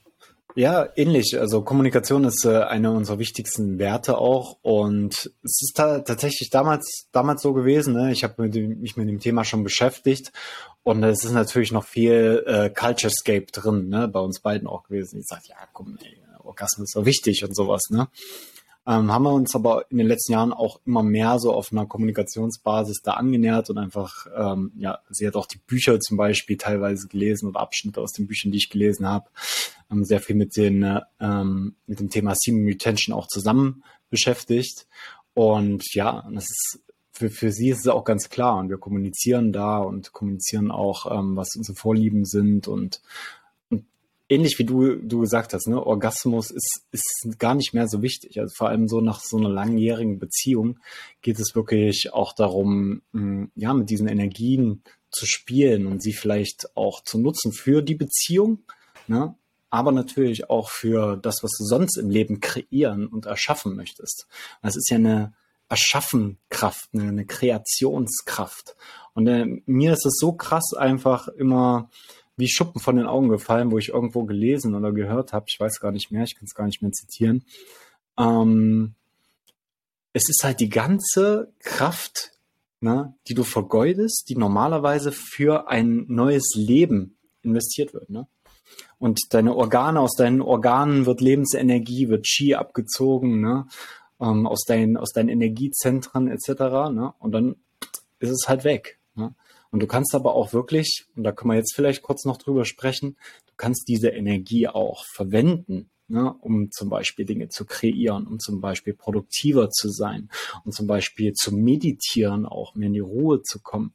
Ja, 0.55 0.89
ähnlich. 0.95 1.39
Also 1.39 1.61
Kommunikation 1.61 2.25
ist 2.25 2.45
äh, 2.45 2.63
eine 2.63 2.91
unserer 2.91 3.19
wichtigsten 3.19 3.79
Werte 3.79 4.17
auch. 4.17 4.57
Und 4.61 5.31
es 5.43 5.61
ist 5.61 5.73
ta 5.75 5.99
tatsächlich 5.99 6.49
damals, 6.49 7.07
damals 7.11 7.41
so 7.41 7.53
gewesen. 7.53 7.93
Ne? 7.93 8.11
Ich 8.11 8.23
habe 8.23 8.47
mich 8.47 8.97
mit 8.97 9.07
dem 9.07 9.19
Thema 9.19 9.45
schon 9.45 9.63
beschäftigt. 9.63 10.31
Und 10.83 11.03
es 11.03 11.23
ist 11.23 11.31
natürlich 11.31 11.71
noch 11.71 11.85
viel 11.85 12.43
äh, 12.45 12.69
Culturescape 12.69 13.47
drin, 13.51 13.89
ne? 13.89 14.07
bei 14.07 14.19
uns 14.19 14.39
beiden 14.41 14.67
auch 14.67 14.83
gewesen. 14.83 15.19
Ich 15.19 15.27
sage, 15.27 15.43
ja, 15.47 15.55
komm, 15.73 15.97
ey, 16.01 16.17
Orgasmus 16.43 16.89
ist 16.89 16.93
so 16.93 17.05
wichtig 17.05 17.43
und 17.45 17.55
sowas. 17.55 17.83
Ne? 17.89 18.07
Ähm, 18.87 19.11
haben 19.11 19.23
wir 19.23 19.33
uns 19.33 19.55
aber 19.55 19.85
in 19.91 19.99
den 19.99 20.07
letzten 20.07 20.33
Jahren 20.33 20.51
auch 20.51 20.79
immer 20.85 21.03
mehr 21.03 21.37
so 21.37 21.53
auf 21.53 21.71
einer 21.71 21.85
Kommunikationsbasis 21.85 23.01
da 23.03 23.13
angenähert 23.13 23.69
und 23.69 23.77
einfach, 23.77 24.25
ähm, 24.35 24.71
ja, 24.75 24.99
sie 25.09 25.27
hat 25.27 25.35
auch 25.35 25.45
die 25.45 25.59
Bücher 25.59 25.99
zum 25.99 26.17
Beispiel 26.17 26.57
teilweise 26.57 27.07
gelesen 27.07 27.47
oder 27.47 27.59
Abschnitte 27.59 28.01
aus 28.01 28.11
den 28.11 28.25
Büchern, 28.25 28.51
die 28.51 28.57
ich 28.57 28.71
gelesen 28.71 29.07
habe, 29.07 29.29
sehr 30.03 30.19
viel 30.19 30.35
mit 30.35 30.55
den 30.57 30.99
ähm, 31.19 31.75
mit 31.85 31.99
dem 31.99 32.09
Thema 32.09 32.33
Semen 32.35 32.65
Retention 32.65 33.15
auch 33.15 33.27
zusammen 33.27 33.83
beschäftigt. 34.09 34.87
Und 35.33 35.93
ja, 35.93 36.27
das 36.33 36.43
ist 36.43 36.79
für, 37.11 37.29
für 37.29 37.51
sie 37.51 37.69
ist 37.69 37.81
es 37.81 37.87
auch 37.87 38.03
ganz 38.03 38.29
klar 38.29 38.57
und 38.57 38.69
wir 38.69 38.77
kommunizieren 38.77 39.53
da 39.53 39.79
und 39.79 40.11
kommunizieren 40.11 40.71
auch, 40.71 41.11
ähm, 41.11 41.35
was 41.35 41.55
unsere 41.55 41.75
Vorlieben 41.75 42.25
sind 42.25 42.67
und 42.67 43.01
ähnlich 44.31 44.57
wie 44.57 44.63
du, 44.63 44.95
du 44.95 45.19
gesagt 45.19 45.53
hast, 45.53 45.67
ne, 45.67 45.85
Orgasmus 45.85 46.51
ist, 46.51 46.85
ist 46.91 47.37
gar 47.37 47.53
nicht 47.53 47.73
mehr 47.73 47.87
so 47.87 48.01
wichtig. 48.01 48.39
Also 48.39 48.53
vor 48.55 48.69
allem 48.69 48.87
so 48.87 49.01
nach 49.01 49.19
so 49.19 49.37
einer 49.37 49.49
langjährigen 49.49 50.19
Beziehung 50.19 50.79
geht 51.21 51.37
es 51.37 51.53
wirklich 51.53 52.13
auch 52.13 52.33
darum, 52.33 53.01
hm, 53.11 53.51
ja, 53.55 53.73
mit 53.73 53.89
diesen 53.89 54.07
Energien 54.07 54.83
zu 55.11 55.25
spielen 55.25 55.85
und 55.85 56.01
sie 56.01 56.13
vielleicht 56.13 56.75
auch 56.77 57.03
zu 57.03 57.19
nutzen 57.19 57.51
für 57.51 57.81
die 57.81 57.95
Beziehung, 57.95 58.59
ne? 59.07 59.35
Aber 59.71 59.91
natürlich 59.91 60.49
auch 60.49 60.69
für 60.69 61.17
das, 61.17 61.37
was 61.41 61.51
du 61.57 61.63
sonst 61.63 61.97
im 61.97 62.09
Leben 62.09 62.41
kreieren 62.41 63.07
und 63.07 63.25
erschaffen 63.25 63.75
möchtest. 63.75 64.27
Das 64.61 64.75
ist 64.75 64.89
ja 64.91 64.97
eine 64.97 65.33
Erschaffenkraft, 65.69 66.89
eine, 66.93 67.25
Kreationskraft. 67.25 68.75
Und 69.13 69.27
äh, 69.27 69.45
mir 69.65 69.93
ist 69.93 70.05
es 70.05 70.17
so 70.19 70.33
krass 70.33 70.73
einfach 70.77 71.29
immer, 71.29 71.89
wie 72.35 72.49
Schuppen 72.49 72.81
von 72.81 72.97
den 72.97 73.07
Augen 73.07 73.29
gefallen, 73.29 73.71
wo 73.71 73.77
ich 73.77 73.89
irgendwo 73.89 74.25
gelesen 74.25 74.75
oder 74.75 74.91
gehört 74.91 75.31
habe, 75.31 75.45
ich 75.47 75.59
weiß 75.59 75.79
gar 75.79 75.93
nicht 75.93 76.11
mehr, 76.11 76.23
ich 76.23 76.35
kann 76.35 76.45
es 76.45 76.53
gar 76.53 76.65
nicht 76.65 76.81
mehr 76.81 76.91
zitieren. 76.91 77.45
Ähm, 78.17 78.95
es 80.11 80.27
ist 80.27 80.43
halt 80.43 80.59
die 80.59 80.69
ganze 80.69 81.53
Kraft, 81.59 82.31
ne, 82.81 83.13
die 83.29 83.35
du 83.35 83.43
vergeudest, 83.43 84.25
die 84.27 84.35
normalerweise 84.35 85.13
für 85.13 85.69
ein 85.69 86.05
neues 86.09 86.51
Leben 86.55 87.15
investiert 87.41 87.93
wird. 87.93 88.09
Ne? 88.09 88.27
Und 88.99 89.33
deine 89.33 89.55
Organe, 89.55 89.99
aus 89.99 90.15
deinen 90.15 90.41
Organen 90.41 91.05
wird 91.05 91.21
Lebensenergie, 91.21 92.09
wird 92.09 92.25
Qi 92.25 92.55
abgezogen, 92.55 93.41
ne? 93.41 93.67
Ähm, 94.19 94.45
aus, 94.45 94.65
deinen, 94.65 94.97
aus 94.97 95.11
deinen 95.11 95.29
Energiezentren 95.29 96.27
etc. 96.27 96.49
Ne? 96.91 97.13
Und 97.17 97.31
dann 97.31 97.55
ist 98.19 98.29
es 98.29 98.47
halt 98.47 98.63
weg. 98.63 98.99
Ne? 99.15 99.33
Und 99.71 99.81
du 99.81 99.87
kannst 99.87 100.13
aber 100.13 100.35
auch 100.35 100.53
wirklich, 100.53 101.05
und 101.15 101.23
da 101.23 101.31
können 101.31 101.51
wir 101.51 101.57
jetzt 101.57 101.73
vielleicht 101.73 102.03
kurz 102.03 102.25
noch 102.25 102.37
drüber 102.37 102.65
sprechen, 102.65 103.17
du 103.47 103.53
kannst 103.57 103.87
diese 103.87 104.09
Energie 104.09 104.67
auch 104.67 105.05
verwenden, 105.05 105.89
ne, 106.07 106.33
um 106.41 106.71
zum 106.71 106.89
Beispiel 106.89 107.25
Dinge 107.25 107.49
zu 107.49 107.65
kreieren, 107.65 108.27
um 108.27 108.39
zum 108.39 108.61
Beispiel 108.61 108.93
produktiver 108.93 109.69
zu 109.69 109.89
sein, 109.89 110.29
um 110.65 110.71
zum 110.71 110.87
Beispiel 110.87 111.33
zu 111.33 111.55
meditieren, 111.55 112.45
auch 112.45 112.75
mehr 112.75 112.87
in 112.87 112.93
die 112.93 112.99
Ruhe 112.99 113.41
zu 113.41 113.59
kommen. 113.59 113.93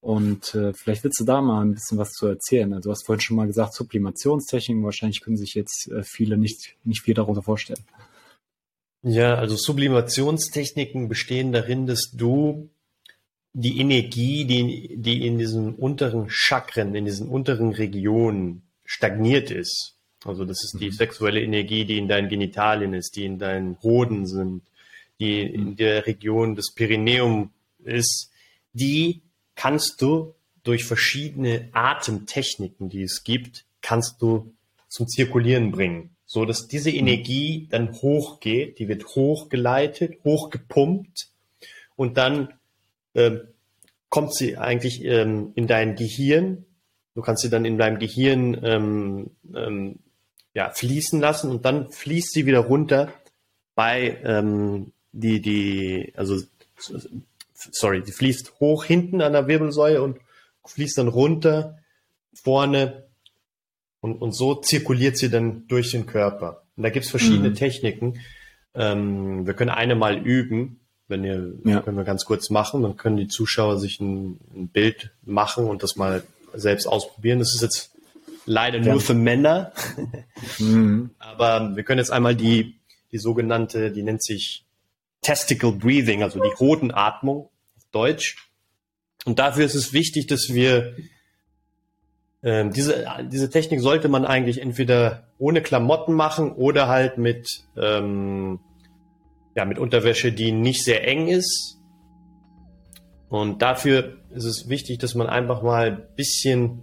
Und 0.00 0.54
äh, 0.54 0.72
vielleicht 0.72 1.04
willst 1.04 1.20
du 1.20 1.24
da 1.24 1.42
mal 1.42 1.62
ein 1.62 1.74
bisschen 1.74 1.98
was 1.98 2.12
zu 2.12 2.26
erzählen. 2.26 2.72
Also 2.72 2.88
du 2.88 2.92
hast 2.92 3.04
vorhin 3.04 3.20
schon 3.20 3.36
mal 3.36 3.46
gesagt, 3.46 3.74
Sublimationstechniken, 3.74 4.82
wahrscheinlich 4.82 5.20
können 5.20 5.36
sich 5.36 5.54
jetzt 5.54 5.90
äh, 5.90 6.02
viele 6.02 6.38
nicht, 6.38 6.76
nicht 6.84 7.02
viel 7.02 7.14
darunter 7.14 7.42
vorstellen. 7.42 7.84
Ja, 9.02 9.34
also 9.34 9.56
Sublimationstechniken 9.56 11.08
bestehen 11.08 11.52
darin, 11.52 11.86
dass 11.86 12.12
du 12.12 12.70
die 13.52 13.80
Energie, 13.80 14.44
die, 14.44 14.96
die 14.96 15.26
in 15.26 15.38
diesen 15.38 15.74
unteren 15.74 16.26
Chakren, 16.28 16.94
in 16.94 17.04
diesen 17.04 17.28
unteren 17.28 17.72
Regionen 17.72 18.62
stagniert 18.84 19.50
ist. 19.50 19.96
Also 20.24 20.44
das 20.44 20.62
ist 20.64 20.78
die 20.80 20.86
mhm. 20.86 20.92
sexuelle 20.92 21.42
Energie, 21.42 21.84
die 21.84 21.98
in 21.98 22.08
deinen 22.08 22.28
Genitalien 22.28 22.94
ist, 22.94 23.16
die 23.16 23.24
in 23.24 23.38
deinen 23.38 23.80
Hoden 23.82 24.26
sind, 24.26 24.62
die 25.18 25.42
in 25.42 25.70
mhm. 25.70 25.76
der 25.76 26.06
Region 26.06 26.54
des 26.54 26.72
Perineum 26.74 27.50
ist, 27.82 28.30
die 28.72 29.22
kannst 29.60 30.00
du 30.00 30.34
durch 30.62 30.86
verschiedene 30.86 31.68
Atemtechniken, 31.72 32.88
die 32.88 33.02
es 33.02 33.24
gibt, 33.24 33.66
kannst 33.82 34.22
du 34.22 34.54
zum 34.88 35.06
Zirkulieren 35.06 35.70
bringen, 35.70 36.16
so 36.24 36.46
dass 36.46 36.66
diese 36.66 36.90
mhm. 36.90 36.96
Energie 36.96 37.68
dann 37.70 37.92
hochgeht, 37.92 38.78
die 38.78 38.88
wird 38.88 39.04
hochgeleitet, 39.04 40.24
hochgepumpt 40.24 41.28
und 41.94 42.16
dann 42.16 42.54
ähm, 43.14 43.48
kommt 44.08 44.34
sie 44.34 44.56
eigentlich 44.56 45.04
ähm, 45.04 45.52
in 45.56 45.66
dein 45.66 45.94
Gehirn. 45.94 46.64
Du 47.14 47.20
kannst 47.20 47.42
sie 47.42 47.50
dann 47.50 47.66
in 47.66 47.76
deinem 47.76 47.98
Gehirn 47.98 48.58
ähm, 48.64 49.30
ähm, 49.54 49.98
ja, 50.54 50.70
fließen 50.70 51.20
lassen 51.20 51.50
und 51.50 51.66
dann 51.66 51.92
fließt 51.92 52.32
sie 52.32 52.46
wieder 52.46 52.60
runter 52.60 53.12
bei 53.74 54.16
ähm, 54.24 54.92
die, 55.12 55.42
die, 55.42 56.14
also 56.16 56.40
sorry, 57.72 58.02
die 58.02 58.12
fließt 58.12 58.60
hoch 58.60 58.84
hinten 58.84 59.22
an 59.22 59.32
der 59.32 59.46
Wirbelsäule 59.46 60.02
und 60.02 60.18
fließt 60.64 60.98
dann 60.98 61.08
runter 61.08 61.78
vorne 62.32 63.04
und, 64.00 64.16
und 64.16 64.32
so 64.32 64.54
zirkuliert 64.54 65.18
sie 65.18 65.30
dann 65.30 65.66
durch 65.68 65.90
den 65.90 66.06
Körper. 66.06 66.62
Und 66.76 66.84
da 66.84 66.90
gibt's 66.90 67.10
verschiedene 67.10 67.50
mhm. 67.50 67.54
Techniken. 67.54 68.20
Ähm, 68.74 69.46
wir 69.46 69.54
können 69.54 69.70
eine 69.70 69.94
mal 69.94 70.16
üben. 70.16 70.80
Wenn 71.08 71.24
ihr, 71.24 71.54
ja. 71.64 71.80
können 71.80 71.96
wir 71.96 72.04
ganz 72.04 72.24
kurz 72.24 72.50
machen, 72.50 72.82
dann 72.82 72.96
können 72.96 73.16
die 73.16 73.26
Zuschauer 73.26 73.78
sich 73.78 74.00
ein, 74.00 74.38
ein 74.54 74.68
Bild 74.68 75.10
machen 75.22 75.66
und 75.66 75.82
das 75.82 75.96
mal 75.96 76.22
selbst 76.54 76.86
ausprobieren. 76.86 77.40
Das 77.40 77.52
ist 77.52 77.62
jetzt 77.62 77.90
leider 78.46 78.78
ja. 78.78 78.92
nur 78.92 79.00
für 79.00 79.14
Männer. 79.14 79.72
mhm. 80.58 81.10
Aber 81.18 81.74
wir 81.74 81.82
können 81.82 81.98
jetzt 81.98 82.12
einmal 82.12 82.36
die, 82.36 82.76
die 83.10 83.18
sogenannte, 83.18 83.90
die 83.90 84.02
nennt 84.02 84.22
sich 84.22 84.64
Testicle 85.22 85.72
Breathing, 85.72 86.22
also 86.22 86.40
die 86.42 86.54
Hodenatmung 86.58 87.50
auf 87.76 87.84
Deutsch. 87.92 88.50
Und 89.24 89.38
dafür 89.38 89.64
ist 89.64 89.74
es 89.74 89.92
wichtig, 89.92 90.26
dass 90.26 90.48
wir 90.50 90.96
ähm, 92.42 92.72
diese, 92.72 93.06
diese 93.30 93.50
Technik 93.50 93.80
sollte 93.80 94.08
man 94.08 94.24
eigentlich 94.24 94.62
entweder 94.62 95.28
ohne 95.38 95.60
Klamotten 95.60 96.14
machen 96.14 96.52
oder 96.52 96.88
halt 96.88 97.18
mit 97.18 97.64
ähm, 97.76 98.60
ja, 99.54 99.64
mit 99.64 99.78
Unterwäsche, 99.78 100.32
die 100.32 100.52
nicht 100.52 100.84
sehr 100.84 101.06
eng 101.06 101.28
ist. 101.28 101.78
Und 103.28 103.62
dafür 103.62 104.18
ist 104.30 104.44
es 104.44 104.68
wichtig, 104.68 104.98
dass 104.98 105.14
man 105.14 105.26
einfach 105.26 105.62
mal 105.62 105.86
ein 105.92 106.06
bisschen 106.16 106.82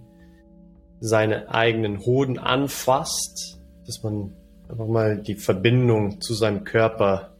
seine 1.00 1.50
eigenen 1.50 2.00
Hoden 2.00 2.38
anfasst, 2.38 3.60
dass 3.86 4.02
man 4.02 4.32
einfach 4.68 4.86
mal 4.86 5.18
die 5.18 5.34
Verbindung 5.34 6.20
zu 6.20 6.34
seinem 6.34 6.64
Körper 6.64 7.36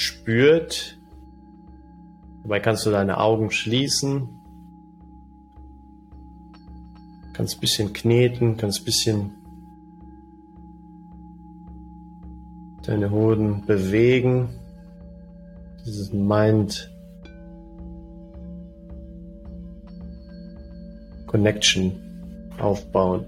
spürt. 0.00 0.98
Dabei 2.42 2.60
kannst 2.60 2.86
du 2.86 2.90
deine 2.90 3.18
Augen 3.18 3.50
schließen, 3.50 4.28
kannst 7.34 7.56
ein 7.56 7.60
bisschen 7.60 7.92
kneten, 7.92 8.56
kannst 8.56 8.80
ein 8.80 8.84
bisschen 8.86 9.32
deine 12.86 13.10
Hoden 13.10 13.66
bewegen. 13.66 14.48
Dieses 15.84 16.12
Mind 16.12 16.90
Connection 21.26 21.92
aufbauen. 22.58 23.26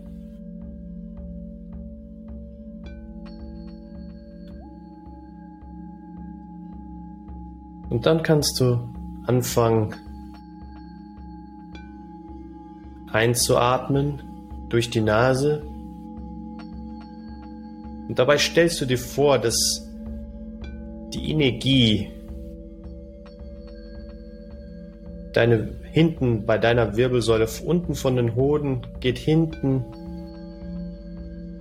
Und 7.93 8.07
dann 8.07 8.23
kannst 8.23 8.59
du 8.59 8.79
anfangen 9.27 9.95
einzuatmen 13.13 14.23
durch 14.71 14.89
die 14.89 15.03
Nase. 15.03 15.63
Und 18.09 18.19
dabei 18.19 18.39
stellst 18.39 18.81
du 18.81 18.87
dir 18.87 18.97
vor, 18.97 19.39
dass 19.39 19.87
die 21.13 21.33
Energie 21.33 22.09
deine 25.35 25.75
hinten 25.91 26.47
bei 26.47 26.57
deiner 26.57 26.97
Wirbelsäule 26.97 27.47
unten 27.63 27.95
von 27.95 28.17
den 28.17 28.35
Hoden 28.35 28.87
geht 29.01 29.19
hinten 29.19 29.85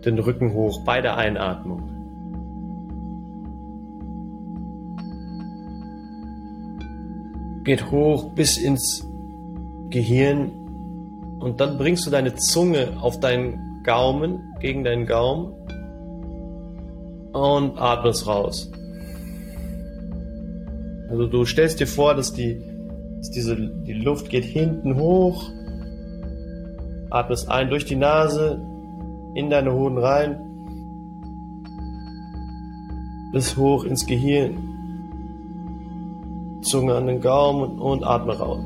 den 0.05 0.17
Rücken 0.17 0.53
hoch 0.53 0.85
bei 0.85 1.01
der 1.01 1.17
Einatmung. 1.17 2.00
Geht 7.63 7.91
hoch 7.91 8.31
bis 8.33 8.57
ins 8.57 9.07
Gehirn 9.89 10.51
und 11.39 11.59
dann 11.59 11.77
bringst 11.77 12.05
du 12.05 12.09
deine 12.09 12.35
Zunge 12.35 12.97
auf 13.01 13.19
deinen 13.19 13.83
Gaumen, 13.83 14.53
gegen 14.59 14.83
deinen 14.83 15.05
Gaumen 15.05 15.53
und 17.33 17.77
atmest 17.77 18.27
raus. 18.27 18.71
Also 21.09 21.27
du 21.27 21.45
stellst 21.45 21.79
dir 21.79 21.87
vor, 21.87 22.15
dass 22.15 22.33
die, 22.33 22.61
dass 23.17 23.31
diese, 23.31 23.55
die 23.55 23.93
Luft 23.93 24.29
geht 24.29 24.45
hinten 24.45 24.97
hoch, 24.97 25.49
atmest 27.09 27.49
ein 27.49 27.69
durch 27.69 27.85
die 27.85 27.95
Nase, 27.95 28.61
in 29.33 29.49
deine 29.49 29.73
Hoden 29.73 29.97
rein, 29.97 30.39
bis 33.31 33.57
hoch 33.57 33.83
ins 33.83 34.05
Gehirn, 34.05 34.70
Zunge 36.71 36.95
an 36.95 37.07
den 37.07 37.19
Gaumen 37.19 37.79
und 37.79 38.05
atme 38.05 38.39
raus. 38.39 38.63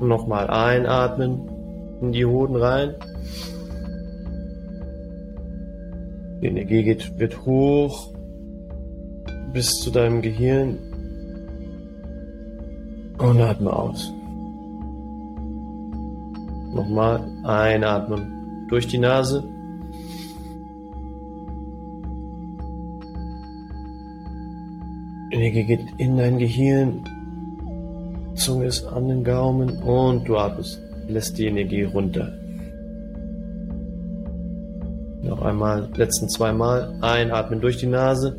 Nochmal 0.00 0.50
einatmen 0.50 1.48
in 2.00 2.10
die 2.10 2.26
Hoden 2.26 2.56
rein. 2.56 2.96
Die 6.42 6.48
Energie 6.48 6.82
geht, 6.82 7.16
wird 7.20 7.46
hoch 7.46 8.12
bis 9.52 9.80
zu 9.80 9.92
deinem 9.92 10.22
Gehirn 10.22 10.76
und 13.18 13.40
atme 13.40 13.72
aus. 13.72 14.12
Nochmal 16.74 17.20
einatmen 17.44 18.66
durch 18.68 18.88
die 18.88 18.98
Nase. 18.98 19.53
Energie 25.44 25.64
geht 25.64 25.86
in 25.98 26.16
dein 26.16 26.38
Gehirn 26.38 27.04
Zunge 28.34 28.66
ist 28.66 28.84
an 28.86 29.08
den 29.08 29.22
Gaumen 29.22 29.78
und 29.82 30.28
du 30.28 30.36
atmest, 30.36 30.80
lässt 31.06 31.38
die 31.38 31.46
Energie 31.46 31.82
runter. 31.84 32.32
Noch 35.22 35.40
einmal, 35.42 35.88
letzten 35.96 36.28
zweimal. 36.28 36.94
Einatmen 37.00 37.60
durch 37.60 37.76
die 37.76 37.86
Nase. 37.86 38.36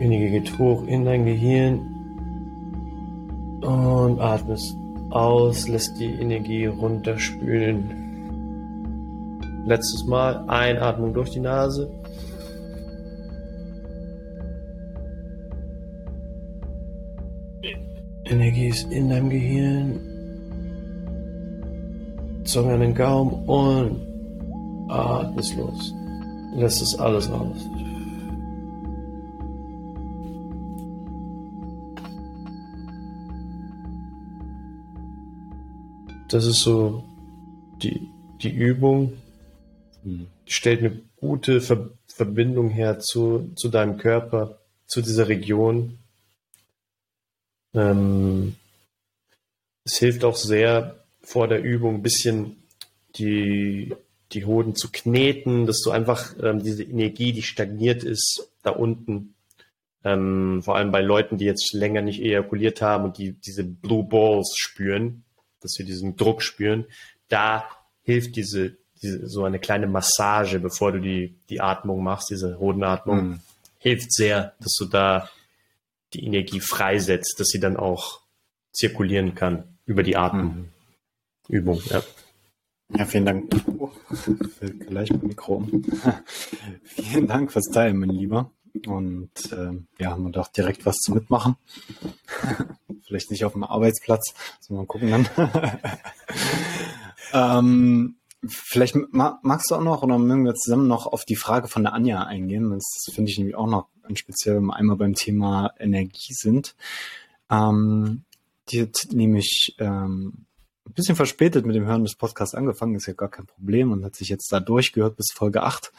Energie 0.00 0.30
geht 0.30 0.58
hoch 0.58 0.86
in 0.86 1.04
dein 1.04 1.24
Gehirn 1.24 1.78
und 3.62 4.20
atmest 4.20 4.76
aus, 5.10 5.66
lässt 5.66 5.98
die 5.98 6.12
Energie 6.12 6.66
runterspülen. 6.66 8.03
Letztes 9.66 10.04
Mal 10.04 10.44
Einatmung 10.48 11.14
durch 11.14 11.30
die 11.30 11.40
Nase. 11.40 11.90
Energie 18.26 18.68
ist 18.68 18.90
in 18.92 19.08
deinem 19.08 19.30
Gehirn. 19.30 20.00
Zunge 22.44 22.74
an 22.74 22.80
den 22.80 22.94
Gaumen 22.94 23.32
und 23.46 24.90
atmest 24.90 25.56
los. 25.56 25.94
Lässt 26.54 26.82
es 26.82 26.98
alles 26.98 27.30
raus. 27.30 27.66
Das 36.28 36.44
ist 36.46 36.60
so 36.60 37.02
die, 37.82 38.10
die 38.42 38.50
Übung. 38.50 39.12
Die 40.04 40.26
stellt 40.46 40.80
eine 40.80 41.00
gute 41.16 41.60
Ver 41.60 41.90
Verbindung 42.06 42.70
her 42.70 43.00
zu, 43.00 43.50
zu 43.56 43.68
deinem 43.68 43.96
Körper, 43.96 44.60
zu 44.86 45.02
dieser 45.02 45.26
Region. 45.26 45.98
Ähm, 47.74 48.54
es 49.84 49.96
hilft 49.96 50.22
auch 50.22 50.36
sehr 50.36 51.04
vor 51.22 51.48
der 51.48 51.60
Übung 51.60 51.96
ein 51.96 52.02
bisschen 52.02 52.62
die, 53.16 53.96
die 54.32 54.44
Hoden 54.44 54.76
zu 54.76 54.90
kneten, 54.92 55.66
dass 55.66 55.80
du 55.80 55.90
einfach 55.90 56.34
ähm, 56.40 56.62
diese 56.62 56.84
Energie, 56.84 57.32
die 57.32 57.42
stagniert 57.42 58.04
ist, 58.04 58.48
da 58.62 58.70
unten, 58.70 59.34
ähm, 60.04 60.62
vor 60.62 60.76
allem 60.76 60.92
bei 60.92 61.00
Leuten, 61.00 61.38
die 61.38 61.46
jetzt 61.46 61.72
länger 61.72 62.02
nicht 62.02 62.20
ejakuliert 62.20 62.82
haben 62.82 63.04
und 63.04 63.18
die 63.18 63.32
diese 63.32 63.64
Blue 63.64 64.04
Balls 64.04 64.54
spüren, 64.56 65.24
dass 65.60 65.72
sie 65.72 65.84
diesen 65.84 66.16
Druck 66.16 66.42
spüren, 66.42 66.84
da 67.28 67.64
hilft 68.02 68.36
diese, 68.36 68.76
diese 69.04 69.28
so 69.28 69.44
eine 69.44 69.58
kleine 69.58 69.86
Massage, 69.86 70.58
bevor 70.58 70.92
du 70.92 71.00
die, 71.00 71.36
die 71.50 71.60
Atmung 71.60 72.02
machst, 72.02 72.30
diese 72.30 72.58
Hodenatmung, 72.58 73.28
mhm. 73.28 73.40
hilft 73.78 74.12
sehr, 74.12 74.54
dass 74.60 74.74
du 74.78 74.86
da 74.86 75.28
die 76.14 76.24
Energie 76.24 76.60
freisetzt, 76.60 77.38
dass 77.38 77.48
sie 77.48 77.60
dann 77.60 77.76
auch 77.76 78.20
zirkulieren 78.72 79.34
kann 79.34 79.64
über 79.84 80.02
die 80.02 80.16
Atemübung. 80.16 80.68
Mhm. 81.48 81.82
Ja. 81.90 82.02
ja, 82.96 83.04
vielen 83.04 83.26
Dank. 83.26 83.54
Oh, 83.78 83.90
gleich 84.88 85.10
mein 85.10 85.26
Mikro 85.26 85.54
um. 85.56 85.84
vielen 86.84 87.26
Dank 87.26 87.52
fürs 87.52 87.70
Teilen, 87.72 87.98
mein 87.98 88.10
Lieber. 88.10 88.50
Und 88.86 89.30
ähm, 89.52 89.86
ja, 89.98 90.10
haben 90.10 90.24
wir 90.24 90.32
doch 90.32 90.48
direkt 90.48 90.84
was 90.84 90.96
zu 90.96 91.12
mitmachen. 91.12 91.56
Vielleicht 93.06 93.30
nicht 93.30 93.44
auf 93.44 93.52
dem 93.52 93.64
Arbeitsplatz, 93.64 94.34
müssen 94.58 94.74
wir 94.74 94.78
mal 94.78 94.86
gucken 94.86 95.10
dann. 95.10 95.28
ähm, 97.32 98.16
vielleicht 98.48 98.96
magst 99.10 99.70
du 99.70 99.74
auch 99.74 99.82
noch 99.82 100.02
oder 100.02 100.18
mögen 100.18 100.44
wir 100.44 100.54
zusammen 100.54 100.88
noch 100.88 101.06
auf 101.06 101.24
die 101.24 101.36
Frage 101.36 101.68
von 101.68 101.82
der 101.82 101.92
Anja 101.92 102.24
eingehen. 102.24 102.70
Das 102.70 102.84
finde 103.12 103.30
ich 103.30 103.38
nämlich 103.38 103.56
auch 103.56 103.68
noch 103.68 103.88
speziell 104.14 104.62
einmal 104.70 104.96
beim 104.96 105.14
Thema 105.14 105.72
Energie 105.78 106.32
sind. 106.32 106.76
Ähm, 107.50 108.24
die 108.68 108.82
hat 108.82 109.08
nämlich 109.12 109.74
ähm, 109.78 110.46
ein 110.86 110.92
bisschen 110.92 111.16
verspätet 111.16 111.66
mit 111.66 111.76
dem 111.76 111.86
Hören 111.86 112.04
des 112.04 112.16
Podcasts 112.16 112.54
angefangen, 112.54 112.94
ist 112.94 113.06
ja 113.06 113.14
gar 113.14 113.30
kein 113.30 113.46
Problem 113.46 113.92
und 113.92 114.04
hat 114.04 114.16
sich 114.16 114.28
jetzt 114.28 114.52
da 114.52 114.60
durchgehört 114.60 115.16
bis 115.16 115.32
Folge 115.32 115.62
8 115.62 115.92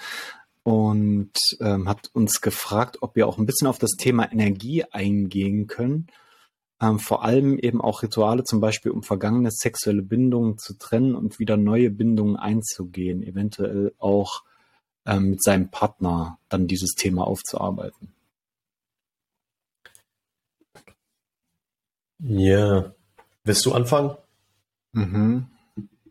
und 0.64 1.32
ähm, 1.60 1.88
hat 1.88 2.10
uns 2.14 2.42
gefragt, 2.42 2.98
ob 3.02 3.16
wir 3.16 3.28
auch 3.28 3.38
ein 3.38 3.46
bisschen 3.46 3.68
auf 3.68 3.78
das 3.78 3.92
Thema 3.92 4.32
Energie 4.32 4.84
eingehen 4.84 5.68
können. 5.68 6.08
Ähm, 6.82 7.00
vor 7.00 7.24
allem 7.24 7.58
eben 7.58 7.82
auch 7.82 8.04
Rituale, 8.04 8.44
zum 8.44 8.60
Beispiel 8.60 8.92
um 8.92 9.02
vergangene 9.02 9.50
sexuelle 9.52 10.02
Bindungen 10.02 10.58
zu 10.58 10.78
trennen 10.78 11.16
und 11.16 11.40
wieder 11.40 11.56
neue 11.56 11.90
Bindungen 11.90 12.36
einzugehen, 12.36 13.24
eventuell 13.24 13.94
auch 13.98 14.44
ähm, 15.06 15.30
mit 15.32 15.44
seinem 15.44 15.70
Partner 15.70 16.38
dann 16.50 16.68
dieses 16.68 16.96
Thema 16.96 17.26
aufzuarbeiten. 17.26 18.14
Ja. 22.20 22.94
Willst 23.44 23.66
du 23.66 23.74
anfangen? 23.74 24.18
Mhm. 24.94 25.48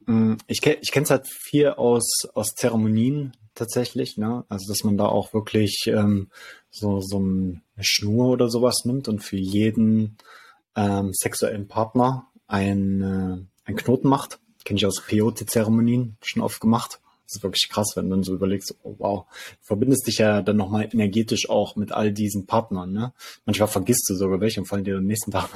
Mm, 0.07 0.35
ich, 0.47 0.61
kenn, 0.61 0.77
ich 0.81 0.93
kenne 0.93 1.05
es 1.05 1.11
halt 1.11 1.27
viel 1.27 1.69
aus, 1.71 2.29
aus 2.35 2.55
Zeremonien 2.55 3.33
tatsächlich, 3.55 4.17
ne? 4.17 4.45
Also 4.49 4.69
dass 4.69 4.85
man 4.85 4.97
da 4.97 5.07
auch 5.07 5.33
wirklich 5.33 5.85
ähm, 5.87 6.31
so, 6.71 7.01
so 7.01 7.19
eine 7.19 7.61
Schnur 7.81 8.29
oder 8.29 8.49
sowas 8.49 8.85
nimmt 8.85 9.09
und 9.09 9.21
für 9.21 9.37
jeden 9.37 10.17
ähm, 10.77 11.11
sexuellen 11.13 11.69
Partner 11.69 12.29
ein, 12.47 13.03
äh, 13.03 13.71
ein 13.71 13.77
Knoten 13.77 14.09
macht. 14.09 14.41
Kenne 14.65 14.79
ich 14.79 14.87
aus 14.87 15.03
Peyote-Zeremonien 15.07 16.17
schon 16.23 16.43
oft 16.43 16.61
gemacht. 16.61 17.01
Das 17.27 17.37
ist 17.37 17.43
wirklich 17.43 17.71
krass, 17.71 17.93
wenn 17.95 18.05
du 18.05 18.17
dann 18.17 18.23
so 18.23 18.35
überlegst, 18.35 18.77
oh 18.83 18.97
wow, 18.99 19.25
verbindest 19.63 20.07
dich 20.07 20.19
ja 20.19 20.43
dann 20.43 20.59
nochmal 20.59 20.89
energetisch 20.93 21.49
auch 21.49 21.75
mit 21.75 21.91
all 21.91 22.13
diesen 22.13 22.45
Partnern, 22.47 22.93
ne? 22.93 23.15
Manchmal 23.47 23.69
vergisst 23.69 24.09
du 24.11 24.15
sogar 24.15 24.41
welche 24.41 24.61
und 24.61 24.67
fallen 24.67 24.85
dir 24.85 24.99
am 24.99 25.07
nächsten 25.07 25.31
Tag 25.33 25.49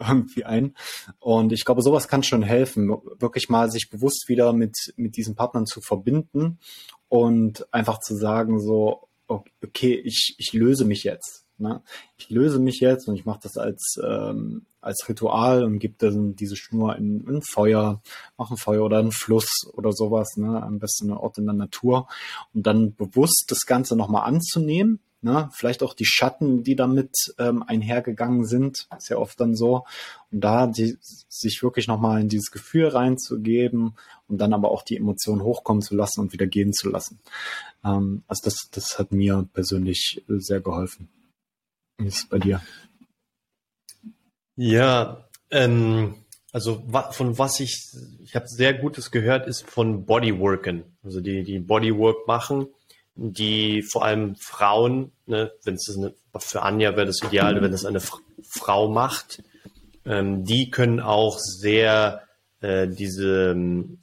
irgendwie 0.00 0.44
ein. 0.44 0.74
Und 1.18 1.52
ich 1.52 1.66
glaube, 1.66 1.82
sowas 1.82 2.08
kann 2.08 2.22
schon 2.22 2.42
helfen, 2.42 2.88
wirklich 3.18 3.50
mal 3.50 3.70
sich 3.70 3.90
bewusst 3.90 4.28
wieder 4.28 4.54
mit, 4.54 4.94
mit 4.96 5.16
diesen 5.16 5.34
Partnern 5.34 5.66
zu 5.66 5.82
verbinden 5.82 6.58
und 7.08 7.72
einfach 7.74 8.00
zu 8.00 8.16
sagen 8.16 8.58
so, 8.58 9.08
okay, 9.28 10.00
ich, 10.02 10.34
ich 10.38 10.54
löse 10.54 10.86
mich 10.86 11.04
jetzt 11.04 11.45
Ne? 11.58 11.82
Ich 12.16 12.30
löse 12.30 12.58
mich 12.58 12.80
jetzt 12.80 13.08
und 13.08 13.14
ich 13.14 13.24
mache 13.24 13.40
das 13.42 13.56
als, 13.56 13.98
ähm, 14.02 14.66
als 14.80 15.08
Ritual 15.08 15.64
und 15.64 15.78
gebe 15.78 15.94
dann 15.98 16.36
diese 16.36 16.56
Schnur 16.56 16.96
in, 16.96 17.26
in 17.26 17.42
Feuer, 17.42 18.02
mache 18.36 18.54
ein 18.54 18.58
Feuer 18.58 18.84
oder 18.84 18.98
einen 18.98 19.12
Fluss 19.12 19.50
oder 19.72 19.92
sowas, 19.92 20.36
ne? 20.36 20.62
am 20.62 20.78
besten 20.78 21.10
ein 21.10 21.16
Ort 21.16 21.38
in 21.38 21.46
der 21.46 21.54
Natur 21.54 22.08
und 22.54 22.66
dann 22.66 22.94
bewusst 22.94 23.46
das 23.48 23.66
Ganze 23.66 23.96
nochmal 23.96 24.24
anzunehmen 24.24 25.00
Ne? 25.26 25.48
Vielleicht 25.52 25.82
auch 25.82 25.94
die 25.94 26.04
Schatten, 26.04 26.62
die 26.62 26.76
damit 26.76 27.16
ähm, 27.38 27.64
einhergegangen 27.64 28.44
sind, 28.44 28.86
ist 28.96 29.08
ja 29.08 29.16
oft 29.16 29.40
dann 29.40 29.56
so. 29.56 29.84
Und 30.30 30.40
da 30.42 30.68
die, 30.68 30.98
sich 31.00 31.62
wirklich 31.64 31.88
nochmal 31.88 32.20
in 32.20 32.28
dieses 32.28 32.52
Gefühl 32.52 32.86
reinzugeben 32.86 33.96
und 34.28 34.38
dann 34.38 34.52
aber 34.52 34.70
auch 34.70 34.82
die 34.82 34.96
Emotionen 34.96 35.42
hochkommen 35.42 35.82
zu 35.82 35.96
lassen 35.96 36.20
und 36.20 36.32
wieder 36.32 36.46
gehen 36.46 36.72
zu 36.72 36.88
lassen. 36.88 37.18
Ähm, 37.84 38.22
also 38.28 38.42
das, 38.44 38.68
das 38.70 39.00
hat 39.00 39.10
mir 39.10 39.48
persönlich 39.52 40.22
sehr 40.28 40.60
geholfen. 40.60 41.08
Wie 41.98 42.06
ist 42.06 42.18
es 42.18 42.28
bei 42.28 42.38
dir? 42.38 42.60
Ja, 44.56 45.28
ähm, 45.50 46.24
also 46.52 46.84
von 47.10 47.38
was 47.38 47.60
ich, 47.60 47.90
ich 48.22 48.34
habe 48.34 48.48
sehr 48.48 48.74
Gutes 48.74 49.10
gehört, 49.10 49.46
ist 49.46 49.68
von 49.68 50.06
Bodyworken. 50.06 50.96
Also 51.02 51.20
die, 51.20 51.42
die 51.42 51.58
Bodywork 51.58 52.26
machen 52.26 52.68
die 53.16 53.82
vor 53.82 54.04
allem 54.04 54.36
Frauen, 54.36 55.12
ne, 55.26 55.50
wenn 55.64 55.74
es 55.74 55.98
für 56.38 56.62
Anja 56.62 56.96
wäre 56.96 57.06
das 57.06 57.22
ideal, 57.22 57.60
wenn 57.62 57.72
das 57.72 57.86
eine 57.86 58.00
Frau 58.00 58.88
macht, 58.88 59.42
ähm, 60.04 60.44
die 60.44 60.70
können 60.70 61.00
auch 61.00 61.38
sehr 61.38 62.22
äh, 62.66 62.88
diese, 62.88 63.54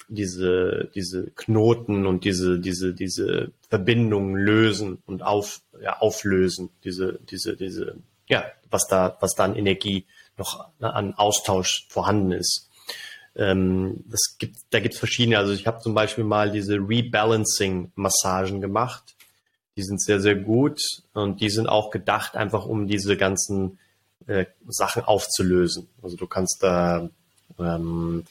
diese, 0.08 0.90
diese 0.96 1.32
Knoten 1.32 2.06
und 2.08 2.24
diese, 2.24 2.60
diese, 2.60 2.94
diese 2.94 3.52
Verbindungen 3.70 4.38
lösen 4.38 5.04
und 5.06 5.22
auf, 5.22 5.62
ja, 5.82 6.00
auflösen, 6.00 6.70
diese, 6.86 7.20
diese, 7.30 7.58
diese, 7.58 7.98
ja, 8.28 8.46
was 8.70 8.88
da, 8.88 9.18
was 9.20 9.32
da 9.36 9.44
an 9.44 9.58
Energie 9.58 10.06
noch 10.38 10.70
ne, 10.80 10.94
an 10.94 11.14
Austausch 11.16 11.88
vorhanden 11.90 12.32
ist. 12.32 12.70
Ähm, 13.36 14.06
das 14.08 14.38
gibt, 14.40 14.56
da 14.70 14.80
gibt 14.80 14.94
es 14.94 15.00
verschiedene. 15.00 15.40
Also 15.40 15.52
ich 15.52 15.68
habe 15.68 15.82
zum 15.82 15.94
Beispiel 15.94 16.24
mal 16.24 16.50
diese 16.50 16.76
Rebalancing-Massagen 16.76 18.62
gemacht. 18.62 19.16
Die 19.76 19.84
sind 19.84 20.02
sehr, 20.02 20.22
sehr 20.22 20.36
gut 20.36 20.80
und 21.14 21.42
die 21.42 21.50
sind 21.50 21.68
auch 21.68 21.90
gedacht, 21.90 22.38
einfach 22.38 22.66
um 22.66 22.88
diese 22.88 23.18
ganzen 23.18 23.78
äh, 24.26 24.46
Sachen 24.70 25.04
aufzulösen. 25.04 25.90
Also 26.02 26.16
du 26.16 26.28
kannst 26.28 26.60
da 26.62 27.10
ähm, 27.60 28.24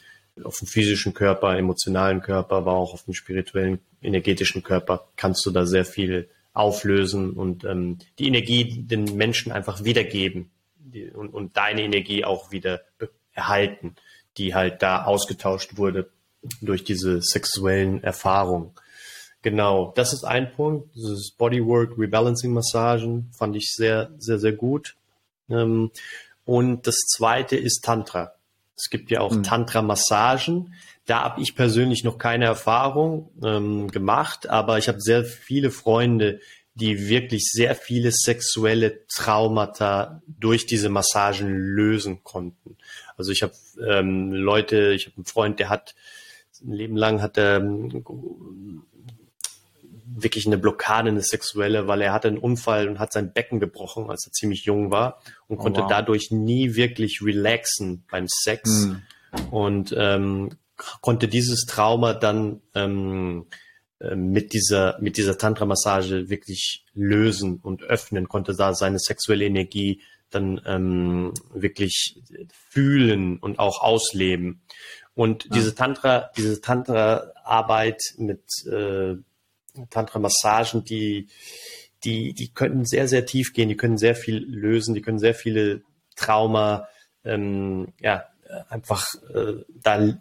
auf 0.43 0.59
dem 0.59 0.69
physischen 0.69 1.15
Körper, 1.15 1.57
emotionalen 1.57 2.21
Körper, 2.21 2.57
aber 2.57 2.73
auch 2.73 2.95
auf 2.95 3.05
dem 3.05 3.15
spirituellen, 3.15 3.81
energetischen 4.01 4.63
Körper 4.63 5.09
kannst 5.17 5.45
du 5.47 5.51
da 5.51 5.67
sehr 5.67 5.85
viel 5.85 6.29
auflösen 6.53 7.33
und 7.33 7.65
ähm, 7.65 7.99
die 8.19 8.27
Energie 8.27 8.83
den 8.83 9.17
Menschen 9.17 9.53
einfach 9.53 9.85
wiedergeben 9.85 10.51
und, 11.15 11.29
und 11.29 11.57
deine 11.57 11.83
Energie 11.83 12.25
auch 12.25 12.51
wieder 12.51 12.83
erhalten 13.33 13.97
die 14.37 14.55
halt 14.55 14.83
da 14.83 15.05
ausgetauscht 15.05 15.77
wurde 15.77 16.11
durch 16.61 16.85
diese 16.85 17.21
sexuellen 17.23 18.03
Erfahrungen. 18.03 18.73
Genau, 19.43 19.93
das 19.97 20.13
ist 20.13 20.25
ein 20.25 20.53
Punkt. 20.53 20.95
Dieses 20.95 21.33
Bodywork, 21.33 21.99
Rebalancing 21.99 22.53
Massagen 22.53 23.31
fand 23.37 23.57
ich 23.57 23.73
sehr, 23.75 24.11
sehr, 24.19 24.39
sehr 24.39 24.53
gut. 24.53 24.97
Ähm, 25.49 25.91
und 26.45 26.87
das 26.87 26.97
zweite 26.97 27.57
ist 27.57 27.85
Tantra. 27.85 28.35
Es 28.83 28.91
gibt 28.91 29.13
ja 29.13 29.21
auch 29.21 29.33
mhm. 29.33 29.45
Tantra-Massagen. 29.45 30.75
Da 31.07 31.23
habe 31.23 31.41
ich 31.41 31.55
persönlich 31.55 32.03
noch 32.03 32.19
keine 32.19 32.47
Erfahrung 32.47 33.31
ähm, 33.45 33.89
gemacht, 33.89 34.49
aber 34.49 34.79
ich 34.79 34.89
habe 34.89 35.01
sehr 35.01 35.25
viele 35.25 35.71
Freunde, 35.71 36.41
die 36.75 37.09
wirklich 37.09 37.45
sehr 37.53 37.77
viele 37.77 38.11
sexuelle 38.11 39.07
Traumata 39.07 40.21
durch 40.27 40.67
diese 40.67 40.89
Massagen 40.89 41.49
lösen 41.49 42.25
konnten. 42.25 42.77
Also 43.17 43.31
ich 43.31 43.45
habe 43.45 43.55
ähm, 43.87 44.33
Leute, 44.33 44.93
ich 44.93 45.07
habe 45.07 45.17
einen 45.17 45.27
Freund, 45.27 45.61
der 45.61 45.69
hat 45.69 45.95
ein 46.65 46.73
Leben 46.73 46.97
lang 46.97 47.23
hat 47.23 47.39
er 47.39 47.57
ähm, 47.57 48.85
wirklich 50.15 50.47
eine 50.47 50.59
Blockade, 50.59 51.09
eine 51.09 51.23
sexuelle, 51.23 51.89
weil 51.89 52.03
er 52.03 52.13
hatte 52.13 52.29
einen 52.29 52.39
Unfall 52.39 52.89
und 52.89 52.99
hat 52.99 53.13
sein 53.13 53.33
Becken 53.33 53.61
gebrochen, 53.61 54.11
als 54.11 54.27
er 54.27 54.33
ziemlich 54.33 54.65
jung 54.65 54.91
war 54.91 55.21
und 55.47 55.59
oh, 55.59 55.63
konnte 55.63 55.83
wow. 55.83 55.89
dadurch 55.89 56.31
nie 56.31 56.75
wirklich 56.75 57.21
relaxen 57.23 58.05
beim 58.11 58.27
Sex 58.29 58.85
hm. 58.85 59.03
und 59.51 59.95
ähm, 59.97 60.51
konnte 61.01 61.29
dieses 61.29 61.65
Trauma 61.67 62.15
dann 62.15 62.61
ähm, 62.75 63.47
äh, 64.01 64.17
mit 64.17 64.53
dieser, 64.53 64.99
mit 65.01 65.17
dieser 65.17 65.39
Tantra-Massage 65.39 66.29
wirklich 66.29 66.85
lösen 66.95 67.61
und 67.63 67.83
öffnen, 67.83 68.29
konnte 68.29 68.55
da 68.55 68.75
seine 68.75 68.99
sexuelle 68.99 69.45
Energie 69.45 70.03
dann 70.31 70.61
ähm, 70.67 71.33
wirklich 71.53 72.21
fühlen 72.71 73.39
und 73.39 73.59
auch 73.59 73.83
ausleben. 73.83 74.63
Und 75.15 75.45
ja. 75.45 75.51
diese 75.55 75.75
Tantra, 75.75 76.31
diese 76.37 76.61
Tantra-Arbeit 76.61 78.01
mit 78.17 78.43
äh, 78.67 79.17
Tantra-Massagen, 79.91 80.85
die, 80.85 81.29
die, 82.05 82.33
die 82.35 82.49
können 82.53 82.85
sehr, 82.85 83.09
sehr 83.09 83.27
tief 83.27 83.53
gehen, 83.53 83.69
die 83.69 83.77
können 83.77 83.99
sehr 83.99 84.15
viel 84.15 84.39
lösen, 84.39 84.95
die 84.95 85.03
können 85.03 85.19
sehr 85.19 85.35
viele 85.35 85.83
Trauma, 86.17 86.89
ähm, 87.25 87.93
ja, 88.01 88.25
einfach 88.69 89.07
äh, 89.35 89.65
da 89.83 90.15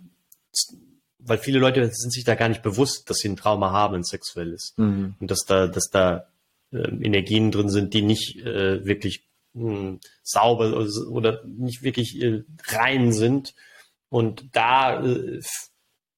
weil 1.23 1.37
viele 1.37 1.59
Leute 1.59 1.89
sind 1.93 2.11
sich 2.11 2.23
da 2.23 2.35
gar 2.35 2.49
nicht 2.49 2.63
bewusst, 2.63 3.09
dass 3.09 3.17
sie 3.17 3.29
ein 3.29 3.37
Trauma 3.37 3.71
haben, 3.71 3.95
ein 3.95 4.03
sexuelles. 4.03 4.73
Mhm. 4.77 5.15
Und 5.19 5.31
dass 5.31 5.45
da, 5.45 5.67
dass 5.67 5.89
da 5.89 6.27
äh, 6.71 6.77
Energien 6.77 7.51
drin 7.51 7.69
sind, 7.69 7.93
die 7.93 8.01
nicht 8.01 8.37
äh, 8.37 8.85
wirklich 8.85 9.23
mh, 9.53 9.71
hm, 9.71 9.99
sauber 10.23 10.87
oder, 11.09 11.43
nicht 11.45 11.83
wirklich 11.83 12.21
äh, 12.21 12.43
rein 12.67 13.11
sind. 13.11 13.53
Und 14.09 14.45
da 14.53 15.03
äh, 15.03 15.41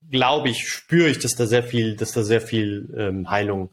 glaube 0.10 0.50
ich, 0.50 0.68
spüre 0.68 1.10
ich, 1.10 1.20
dass 1.20 1.36
da 1.36 1.48
sehr 1.48 1.64
viel, 1.64 1.96
dass 1.96 2.12
da 2.12 2.24
sehr 2.24 2.42
viel 2.42 2.94
ähm, 2.98 3.30
Heilung 3.30 3.70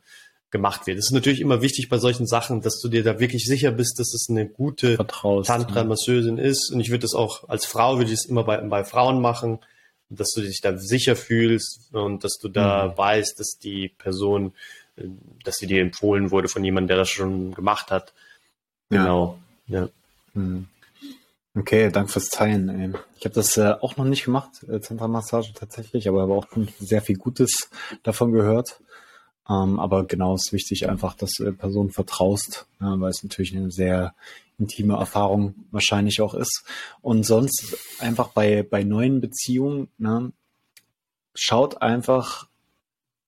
gemacht 0.50 0.86
wird. 0.86 0.98
Es 0.98 1.06
ist 1.06 1.12
natürlich 1.12 1.40
immer 1.40 1.62
wichtig 1.62 1.88
bei 1.88 1.98
solchen 1.98 2.26
Sachen, 2.26 2.60
dass 2.60 2.80
du 2.80 2.88
dir 2.88 3.04
da 3.04 3.20
wirklich 3.20 3.44
sicher 3.44 3.70
bist, 3.70 4.00
dass 4.00 4.14
es 4.14 4.26
eine 4.28 4.46
gute 4.46 4.96
Tantra-Masseusin 4.96 6.38
ist. 6.38 6.70
Und 6.72 6.80
ich 6.80 6.90
würde 6.90 7.02
das 7.02 7.14
auch 7.14 7.48
als 7.48 7.66
Frau, 7.66 7.98
würde 7.98 8.10
ich 8.10 8.18
es 8.18 8.26
immer 8.26 8.42
bei, 8.42 8.56
bei 8.56 8.84
Frauen 8.84 9.20
machen 9.20 9.60
dass 10.10 10.32
du 10.32 10.42
dich 10.42 10.60
da 10.60 10.76
sicher 10.76 11.16
fühlst 11.16 11.94
und 11.94 12.24
dass 12.24 12.38
du 12.38 12.48
da 12.48 12.88
mhm. 12.88 12.98
weißt, 12.98 13.38
dass 13.38 13.58
die 13.62 13.88
Person, 13.88 14.52
äh, 14.96 15.04
dass 15.44 15.56
sie 15.56 15.66
dir 15.66 15.80
empfohlen 15.80 16.30
wurde 16.30 16.48
von 16.48 16.64
jemandem, 16.64 16.88
der 16.88 16.96
das 16.98 17.10
schon 17.10 17.54
gemacht 17.54 17.90
hat. 17.90 18.12
Genau. 18.90 19.38
Ja. 19.68 19.88
Mhm. 20.34 20.68
Okay, 21.56 21.90
danke 21.90 22.12
fürs 22.12 22.28
Teilen. 22.28 22.96
Ich 23.18 23.24
habe 23.24 23.34
das 23.34 23.56
äh, 23.56 23.74
auch 23.80 23.96
noch 23.96 24.04
nicht 24.04 24.24
gemacht, 24.24 24.64
äh, 24.68 24.80
Zentralmassage 24.80 25.52
tatsächlich, 25.52 26.08
aber 26.08 26.22
habe 26.22 26.34
auch 26.34 26.46
sehr 26.78 27.02
viel 27.02 27.16
Gutes 27.16 27.70
davon 28.04 28.30
gehört. 28.32 28.80
Ähm, 29.48 29.80
aber 29.80 30.06
genau 30.06 30.36
ist 30.36 30.52
wichtig 30.52 30.88
einfach, 30.88 31.14
dass 31.14 31.32
du 31.32 31.44
der 31.44 31.52
Person 31.52 31.90
vertraust, 31.90 32.66
weil 32.78 33.10
es 33.10 33.24
natürlich 33.24 33.56
eine 33.56 33.72
sehr 33.72 34.14
intime 34.60 34.94
Erfahrung 34.94 35.54
wahrscheinlich 35.72 36.20
auch 36.20 36.34
ist. 36.34 36.64
Und 37.00 37.24
sonst 37.24 37.76
einfach 37.98 38.28
bei, 38.28 38.62
bei 38.62 38.84
neuen 38.84 39.20
Beziehungen, 39.20 39.88
ne, 39.98 40.32
schaut 41.34 41.82
einfach, 41.82 42.46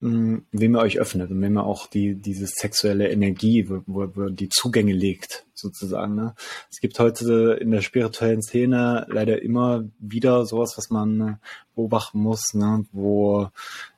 mh, 0.02 0.42
wem 0.52 0.76
ihr 0.76 0.80
euch 0.80 0.98
öffnet 0.98 1.30
und 1.30 1.40
wem 1.40 1.56
ihr 1.56 1.64
auch 1.64 1.86
die, 1.86 2.14
diese 2.14 2.46
sexuelle 2.46 3.10
Energie, 3.10 3.68
wo, 3.68 3.82
wo, 3.86 4.08
wo 4.14 4.28
die 4.28 4.48
Zugänge 4.48 4.92
legt, 4.92 5.46
sozusagen. 5.54 6.14
Ne? 6.14 6.34
Es 6.70 6.80
gibt 6.80 6.98
heute 6.98 7.58
in 7.60 7.70
der 7.70 7.80
spirituellen 7.80 8.42
Szene 8.42 9.06
leider 9.08 9.40
immer 9.40 9.84
wieder 9.98 10.44
sowas, 10.44 10.74
was 10.76 10.90
man 10.90 11.20
äh, 11.20 11.34
beobachten 11.74 12.18
muss, 12.18 12.52
ne? 12.52 12.84
wo 12.92 13.48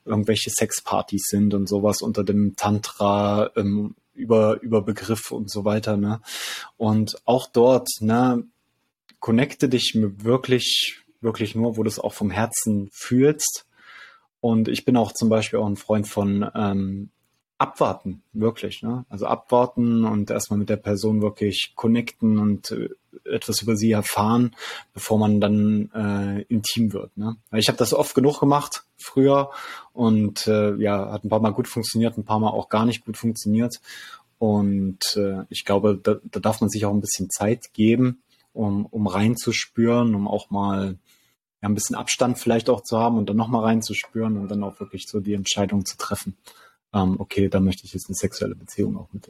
irgendwelche 0.04 0.50
Sexpartys 0.50 1.24
sind 1.28 1.54
und 1.54 1.68
sowas 1.68 2.02
unter 2.02 2.22
dem 2.22 2.54
Tantra 2.54 3.50
ähm, 3.56 3.96
über, 4.14 4.60
über 4.62 4.82
Begriff 4.82 5.32
und 5.32 5.50
so 5.50 5.64
weiter, 5.64 5.96
ne? 5.96 6.20
Und 6.76 7.16
auch 7.24 7.48
dort, 7.50 7.88
ne, 7.98 8.44
connecte 9.18 9.68
dich 9.68 9.96
wirklich, 9.96 11.00
wirklich 11.20 11.54
nur, 11.56 11.76
wo 11.76 11.82
du 11.82 11.88
es 11.88 11.98
auch 11.98 12.12
vom 12.12 12.30
Herzen 12.30 12.90
fühlst. 12.92 13.66
Und 14.44 14.68
ich 14.68 14.84
bin 14.84 14.98
auch 14.98 15.12
zum 15.12 15.30
Beispiel 15.30 15.58
auch 15.58 15.66
ein 15.66 15.78
Freund 15.78 16.06
von 16.06 16.46
ähm, 16.54 17.08
abwarten, 17.56 18.22
wirklich. 18.34 18.82
Ne? 18.82 19.06
Also 19.08 19.24
abwarten 19.24 20.04
und 20.04 20.30
erstmal 20.30 20.58
mit 20.58 20.68
der 20.68 20.76
Person 20.76 21.22
wirklich 21.22 21.72
connecten 21.76 22.38
und 22.38 22.70
äh, 22.72 22.90
etwas 23.24 23.62
über 23.62 23.74
sie 23.74 23.92
erfahren, 23.92 24.54
bevor 24.92 25.18
man 25.18 25.40
dann 25.40 25.90
äh, 25.94 26.42
intim 26.52 26.92
wird. 26.92 27.16
Ne? 27.16 27.38
Ich 27.52 27.68
habe 27.68 27.78
das 27.78 27.94
oft 27.94 28.14
genug 28.14 28.38
gemacht 28.38 28.84
früher 28.98 29.48
und 29.94 30.46
äh, 30.46 30.74
ja, 30.74 31.10
hat 31.10 31.24
ein 31.24 31.30
paar 31.30 31.40
Mal 31.40 31.54
gut 31.54 31.66
funktioniert, 31.66 32.18
ein 32.18 32.26
paar 32.26 32.38
Mal 32.38 32.50
auch 32.50 32.68
gar 32.68 32.84
nicht 32.84 33.06
gut 33.06 33.16
funktioniert. 33.16 33.80
Und 34.38 35.16
äh, 35.16 35.44
ich 35.48 35.64
glaube, 35.64 35.98
da, 36.02 36.16
da 36.22 36.38
darf 36.38 36.60
man 36.60 36.68
sich 36.68 36.84
auch 36.84 36.92
ein 36.92 37.00
bisschen 37.00 37.30
Zeit 37.30 37.72
geben, 37.72 38.20
um, 38.52 38.84
um 38.84 39.06
reinzuspüren, 39.06 40.14
um 40.14 40.28
auch 40.28 40.50
mal 40.50 40.98
ja, 41.64 41.70
ein 41.70 41.74
bisschen 41.74 41.96
Abstand 41.96 42.38
vielleicht 42.38 42.70
auch 42.70 42.82
zu 42.82 42.98
haben 42.98 43.18
und 43.18 43.28
dann 43.28 43.36
nochmal 43.36 43.64
reinzuspüren 43.64 44.36
und 44.36 44.48
dann 44.48 44.62
auch 44.62 44.78
wirklich 44.80 45.06
so 45.08 45.20
die 45.20 45.34
Entscheidung 45.34 45.84
zu 45.84 45.96
treffen 45.96 46.36
ähm, 46.94 47.16
okay, 47.18 47.48
da 47.48 47.60
möchte 47.60 47.84
ich 47.84 47.92
jetzt 47.92 48.08
eine 48.08 48.14
sexuelle 48.14 48.54
Beziehung 48.54 48.96
auch 48.96 49.08
mit 49.12 49.28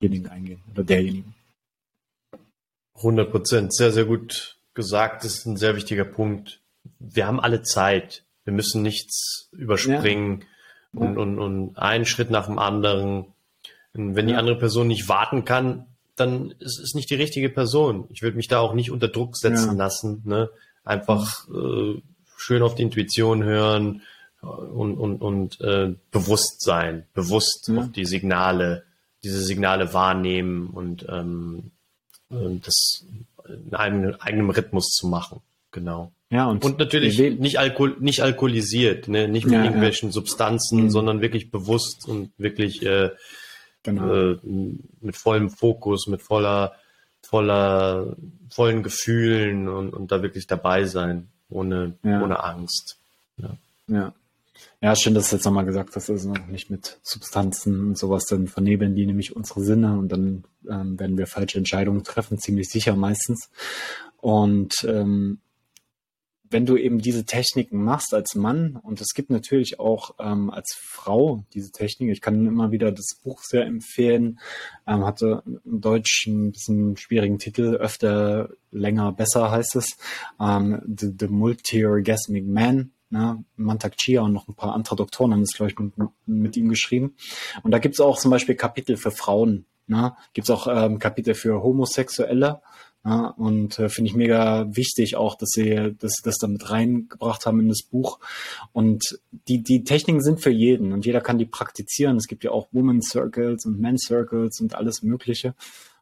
demjenigen 0.00 0.30
eingehen 0.30 0.60
oder 0.72 0.82
derjenigen. 0.82 1.34
100 2.96 3.30
Prozent. 3.30 3.74
Sehr, 3.74 3.92
sehr 3.92 4.04
gut 4.04 4.58
gesagt. 4.74 5.24
Das 5.24 5.36
ist 5.36 5.46
ein 5.46 5.56
sehr 5.56 5.76
wichtiger 5.76 6.04
Punkt. 6.04 6.60
Wir 6.98 7.26
haben 7.26 7.40
alle 7.40 7.62
Zeit. 7.62 8.24
Wir 8.44 8.52
müssen 8.52 8.82
nichts 8.82 9.48
überspringen 9.52 10.44
ja. 10.92 11.00
und, 11.00 11.16
und, 11.16 11.38
und 11.38 11.78
einen 11.78 12.04
Schritt 12.04 12.30
nach 12.30 12.46
dem 12.46 12.58
anderen. 12.58 13.26
Und 13.94 14.16
wenn 14.16 14.28
ja. 14.28 14.34
die 14.34 14.38
andere 14.38 14.58
Person 14.58 14.88
nicht 14.88 15.08
warten 15.08 15.44
kann, 15.44 15.86
dann 16.16 16.52
ist 16.58 16.78
es 16.78 16.94
nicht 16.94 17.10
die 17.10 17.16
richtige 17.16 17.48
Person. 17.48 18.06
Ich 18.10 18.22
würde 18.22 18.36
mich 18.36 18.48
da 18.48 18.58
auch 18.58 18.74
nicht 18.74 18.90
unter 18.90 19.08
Druck 19.08 19.36
setzen 19.36 19.72
ja. 19.72 19.84
lassen. 19.84 20.22
Ne? 20.24 20.50
Einfach 20.84 21.48
äh, 21.48 22.00
schön 22.36 22.62
auf 22.62 22.74
die 22.74 22.82
Intuition 22.82 23.42
hören 23.42 24.02
und, 24.40 24.96
und, 24.98 25.22
und 25.22 25.60
äh, 25.60 25.94
bewusst 26.10 26.62
sein, 26.62 27.06
bewusst 27.14 27.70
auf 27.74 27.90
die 27.92 28.04
Signale, 28.04 28.84
diese 29.22 29.40
Signale 29.40 29.94
wahrnehmen 29.94 30.68
und 30.68 31.06
ähm, 31.08 31.70
äh, 32.30 32.60
das 32.62 33.06
in 33.48 33.74
einem 33.74 34.16
eigenen 34.20 34.50
Rhythmus 34.50 34.90
zu 34.90 35.06
machen. 35.06 35.40
Genau. 35.70 36.12
Ja, 36.30 36.46
und, 36.46 36.64
und 36.64 36.78
natürlich 36.78 37.18
nicht, 37.18 37.58
Alkohol, 37.58 37.96
nicht 38.00 38.20
alkoholisiert, 38.22 39.08
ne? 39.08 39.28
nicht 39.28 39.44
mit 39.44 39.54
ja, 39.54 39.64
irgendwelchen 39.64 40.08
ja. 40.08 40.12
Substanzen, 40.12 40.84
mhm. 40.84 40.90
sondern 40.90 41.20
wirklich 41.20 41.50
bewusst 41.50 42.08
und 42.08 42.32
wirklich 42.38 42.82
äh, 42.82 43.10
genau. 43.82 44.32
äh, 44.32 44.38
mit 45.00 45.16
vollem 45.16 45.50
Fokus, 45.50 46.06
mit 46.06 46.22
voller, 46.22 46.74
voller, 47.24 48.16
vollen 48.50 48.82
Gefühlen 48.82 49.68
und, 49.68 49.92
und 49.92 50.12
da 50.12 50.22
wirklich 50.22 50.46
dabei 50.46 50.84
sein, 50.84 51.28
ohne, 51.48 51.94
ja. 52.02 52.22
ohne 52.22 52.42
Angst. 52.42 52.98
Ja. 53.36 53.56
ja. 53.88 54.12
Ja, 54.80 54.94
schön, 54.94 55.14
dass 55.14 55.30
du 55.30 55.36
jetzt 55.36 55.44
nochmal 55.44 55.64
gesagt 55.64 55.96
hast, 55.96 56.10
also 56.10 56.28
noch 56.32 56.46
nicht 56.46 56.70
mit 56.70 56.98
Substanzen 57.02 57.88
und 57.88 57.98
sowas, 57.98 58.26
dann 58.26 58.46
vernebeln 58.46 58.94
die 58.94 59.06
nämlich 59.06 59.34
unsere 59.34 59.62
Sinne 59.62 59.98
und 59.98 60.10
dann 60.10 60.44
ähm, 60.70 60.98
werden 60.98 61.18
wir 61.18 61.26
falsche 61.26 61.58
Entscheidungen 61.58 62.04
treffen, 62.04 62.38
ziemlich 62.38 62.68
sicher 62.68 62.94
meistens. 62.94 63.50
Und 64.18 64.74
ähm, 64.86 65.40
wenn 66.54 66.66
du 66.66 66.76
eben 66.76 67.00
diese 67.00 67.24
Techniken 67.24 67.82
machst 67.82 68.14
als 68.14 68.36
Mann, 68.36 68.76
und 68.76 69.00
es 69.00 69.08
gibt 69.12 69.28
natürlich 69.28 69.80
auch 69.80 70.14
ähm, 70.20 70.50
als 70.50 70.72
Frau 70.78 71.44
diese 71.52 71.72
Technik, 71.72 72.12
ich 72.12 72.20
kann 72.20 72.46
immer 72.46 72.70
wieder 72.70 72.92
das 72.92 73.18
Buch 73.24 73.42
sehr 73.42 73.66
empfehlen, 73.66 74.38
ähm, 74.86 75.04
hatte 75.04 75.42
im 75.44 75.80
Deutsch 75.80 76.26
ein 76.28 76.52
bisschen 76.52 76.96
schwierigen 76.96 77.40
Titel, 77.40 77.74
öfter, 77.74 78.50
länger, 78.70 79.10
besser 79.10 79.50
heißt 79.50 79.74
es, 79.74 79.96
ähm, 80.40 80.80
The, 80.86 81.12
The 81.18 81.26
Multi-Orgasmic 81.26 82.46
Man 82.46 82.92
Ne? 83.10 83.44
Mantak 83.54 83.96
Chia 83.96 84.22
und 84.22 84.32
noch 84.32 84.48
ein 84.48 84.54
paar 84.54 84.74
andere 84.74 84.96
Doktoren 84.96 85.32
haben 85.32 85.42
das, 85.42 85.54
glaube 85.54 85.70
ich, 85.70 85.78
mit, 85.78 86.10
mit 86.26 86.56
ihm 86.56 86.68
geschrieben. 86.68 87.14
Und 87.62 87.70
da 87.70 87.78
gibt 87.78 87.94
es 87.94 88.00
auch 88.00 88.18
zum 88.18 88.32
Beispiel 88.32 88.56
Kapitel 88.56 88.96
für 88.96 89.12
Frauen. 89.12 89.66
Ne? 89.86 90.16
Gibt 90.32 90.48
es 90.48 90.50
auch 90.50 90.66
ähm, 90.66 90.98
Kapitel 90.98 91.34
für 91.34 91.62
Homosexuelle. 91.62 92.60
Ja, 93.04 93.26
und 93.26 93.78
äh, 93.78 93.90
finde 93.90 94.10
ich 94.10 94.16
mega 94.16 94.66
wichtig 94.74 95.16
auch, 95.16 95.34
dass 95.34 95.50
sie, 95.50 95.94
sie 96.00 96.22
das 96.22 96.38
damit 96.38 96.70
reingebracht 96.70 97.44
haben 97.44 97.60
in 97.60 97.68
das 97.68 97.82
Buch. 97.82 98.18
Und 98.72 99.20
die, 99.46 99.62
die 99.62 99.84
Techniken 99.84 100.22
sind 100.22 100.40
für 100.40 100.50
jeden 100.50 100.92
und 100.92 101.04
jeder 101.04 101.20
kann 101.20 101.36
die 101.36 101.44
praktizieren. 101.44 102.16
Es 102.16 102.26
gibt 102.26 102.44
ja 102.44 102.50
auch 102.50 102.68
Women 102.72 103.02
Circles 103.02 103.66
und 103.66 103.78
Men 103.78 103.98
Circles 103.98 104.58
und 104.60 104.74
alles 104.74 105.02
Mögliche. 105.02 105.54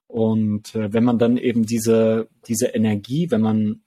Und 0.06 0.76
äh, 0.76 0.92
wenn 0.92 1.02
man 1.02 1.18
dann 1.18 1.38
eben 1.38 1.66
diese, 1.66 2.28
diese 2.46 2.66
Energie, 2.66 3.30
wenn 3.30 3.40
man 3.40 3.80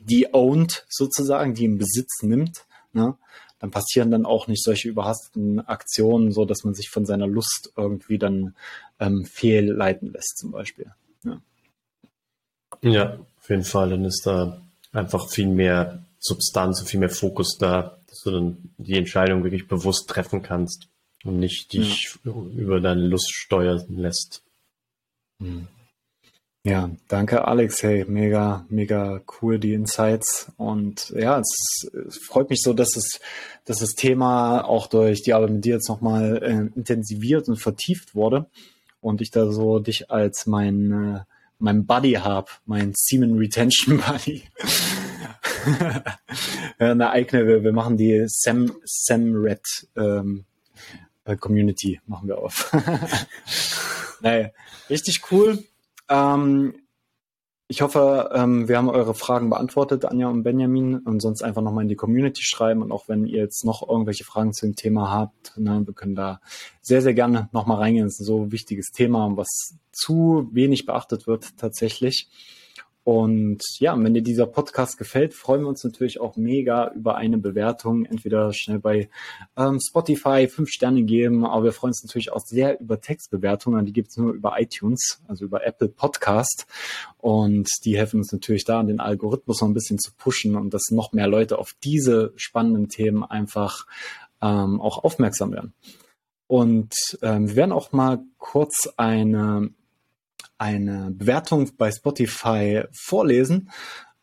die 0.00 0.34
owned 0.34 0.84
sozusagen, 0.88 1.54
die 1.54 1.64
im 1.64 1.78
Besitz 1.78 2.22
nimmt, 2.22 2.66
ne, 2.92 3.16
dann 3.60 3.70
passieren 3.70 4.10
dann 4.10 4.26
auch 4.26 4.46
nicht 4.46 4.62
solche 4.62 4.88
überhasteten 4.88 5.60
Aktionen, 5.60 6.32
so 6.32 6.44
dass 6.44 6.64
man 6.64 6.74
sich 6.74 6.90
von 6.90 7.06
seiner 7.06 7.26
Lust 7.26 7.72
irgendwie 7.76 8.18
dann 8.18 8.54
ähm, 9.00 9.24
fehlleiten 9.24 10.12
lässt, 10.12 10.38
zum 10.38 10.50
Beispiel. 10.50 10.92
Ja. 11.24 11.40
Ja, 12.82 13.18
auf 13.40 13.48
jeden 13.48 13.64
Fall. 13.64 13.90
Dann 13.90 14.04
ist 14.04 14.26
da 14.26 14.60
einfach 14.92 15.28
viel 15.28 15.48
mehr 15.48 16.02
Substanz 16.18 16.80
und 16.80 16.88
viel 16.88 17.00
mehr 17.00 17.10
Fokus 17.10 17.56
da, 17.58 17.98
dass 18.08 18.20
du 18.22 18.30
dann 18.30 18.70
die 18.78 18.96
Entscheidung 18.96 19.44
wirklich 19.44 19.68
bewusst 19.68 20.08
treffen 20.08 20.42
kannst 20.42 20.88
und 21.24 21.38
nicht 21.38 21.72
dich 21.72 22.18
ja. 22.24 22.32
über 22.32 22.80
deine 22.80 23.06
Lust 23.06 23.32
steuern 23.32 23.84
lässt. 23.88 24.42
Hm. 25.40 25.68
Ja, 26.64 26.90
danke 27.06 27.46
Alex. 27.46 27.82
Hey, 27.82 28.04
mega, 28.06 28.66
mega 28.68 29.22
cool 29.40 29.58
die 29.58 29.72
Insights. 29.74 30.52
Und 30.56 31.10
ja, 31.10 31.38
es, 31.38 31.88
es, 32.06 32.18
freut 32.18 32.50
mich 32.50 32.60
so, 32.60 32.74
dass 32.74 32.96
es, 32.96 33.20
dass 33.64 33.78
das 33.78 33.94
Thema 33.94 34.62
auch 34.62 34.88
durch 34.88 35.22
die 35.22 35.32
Arbeit 35.32 35.50
mit 35.50 35.64
dir 35.64 35.74
jetzt 35.74 35.88
nochmal 35.88 36.42
äh, 36.42 36.76
intensiviert 36.76 37.48
und 37.48 37.56
vertieft 37.56 38.14
wurde. 38.14 38.46
Und 39.00 39.20
ich 39.22 39.30
da 39.30 39.50
so 39.50 39.78
dich 39.78 40.10
als 40.10 40.46
mein, 40.46 40.90
äh, 40.90 41.20
mein 41.58 41.86
Buddy 41.86 42.12
habe, 42.12 42.50
mein 42.66 42.92
Semen 42.94 43.38
Retention 43.38 43.98
Buddy. 43.98 44.44
eine 46.78 47.10
eigene, 47.10 47.46
wir, 47.46 47.64
wir 47.64 47.72
machen 47.72 47.96
die 47.96 48.24
Sam, 48.28 48.72
Sam 48.84 49.34
Red 49.34 49.88
ähm, 49.96 50.44
äh, 51.24 51.36
Community, 51.36 52.00
machen 52.06 52.28
wir 52.28 52.38
auf. 52.38 52.72
naja, 54.20 54.50
richtig 54.88 55.22
cool. 55.30 55.64
Ähm, 56.08 56.74
ich 57.70 57.82
hoffe, 57.82 58.30
ähm, 58.34 58.66
wir 58.66 58.78
haben 58.78 58.88
eure 58.88 59.14
Fragen 59.14 59.50
beantwortet, 59.50 60.06
Anja 60.06 60.28
und 60.28 60.42
Benjamin, 60.42 61.00
und 61.00 61.20
sonst 61.20 61.42
einfach 61.42 61.60
nochmal 61.60 61.82
in 61.82 61.88
die 61.88 61.96
Community 61.96 62.42
schreiben. 62.42 62.82
Und 62.82 62.92
auch 62.92 63.08
wenn 63.08 63.26
ihr 63.26 63.42
jetzt 63.42 63.62
noch 63.66 63.86
irgendwelche 63.86 64.24
Fragen 64.24 64.54
zu 64.54 64.64
dem 64.64 64.74
Thema 64.74 65.10
habt, 65.10 65.52
ne, 65.58 65.82
wir 65.84 65.92
können 65.92 66.14
da 66.14 66.40
sehr, 66.80 67.02
sehr 67.02 67.12
gerne 67.12 67.50
nochmal 67.52 67.76
reingehen. 67.76 68.06
Das 68.06 68.14
ist 68.14 68.20
ein 68.20 68.24
so 68.24 68.52
wichtiges 68.52 68.90
Thema, 68.90 69.30
was 69.36 69.76
zu 69.92 70.48
wenig 70.52 70.86
beachtet 70.86 71.26
wird 71.26 71.58
tatsächlich. 71.58 72.30
Und 73.08 73.62
ja, 73.78 73.98
wenn 73.98 74.12
dir 74.12 74.20
dieser 74.20 74.46
Podcast 74.46 74.98
gefällt, 74.98 75.32
freuen 75.32 75.62
wir 75.62 75.68
uns 75.68 75.82
natürlich 75.82 76.20
auch 76.20 76.36
mega 76.36 76.92
über 76.92 77.16
eine 77.16 77.38
Bewertung. 77.38 78.04
Entweder 78.04 78.52
schnell 78.52 78.80
bei 78.80 79.08
ähm, 79.56 79.78
Spotify 79.80 80.46
fünf 80.46 80.68
Sterne 80.68 81.02
geben, 81.04 81.46
aber 81.46 81.64
wir 81.64 81.72
freuen 81.72 81.92
uns 81.92 82.04
natürlich 82.04 82.30
auch 82.30 82.42
sehr 82.44 82.78
über 82.78 83.00
Textbewertungen. 83.00 83.86
Die 83.86 83.94
gibt 83.94 84.10
es 84.10 84.18
nur 84.18 84.34
über 84.34 84.60
iTunes, 84.60 85.22
also 85.26 85.46
über 85.46 85.66
Apple 85.66 85.88
Podcast. 85.88 86.66
Und 87.16 87.66
die 87.86 87.96
helfen 87.96 88.18
uns 88.18 88.30
natürlich 88.30 88.66
da, 88.66 88.82
den 88.82 89.00
Algorithmus 89.00 89.62
noch 89.62 89.68
ein 89.68 89.74
bisschen 89.74 89.98
zu 89.98 90.12
pushen 90.12 90.54
und 90.54 90.74
dass 90.74 90.90
noch 90.90 91.12
mehr 91.14 91.28
Leute 91.28 91.58
auf 91.58 91.74
diese 91.82 92.34
spannenden 92.36 92.90
Themen 92.90 93.24
einfach 93.24 93.86
ähm, 94.42 94.82
auch 94.82 95.02
aufmerksam 95.02 95.52
werden. 95.52 95.72
Und 96.46 96.92
ähm, 97.22 97.48
wir 97.48 97.56
werden 97.56 97.72
auch 97.72 97.92
mal 97.92 98.22
kurz 98.36 98.86
eine 98.98 99.70
eine 100.58 101.10
Bewertung 101.12 101.70
bei 101.76 101.90
Spotify 101.90 102.84
vorlesen, 102.92 103.70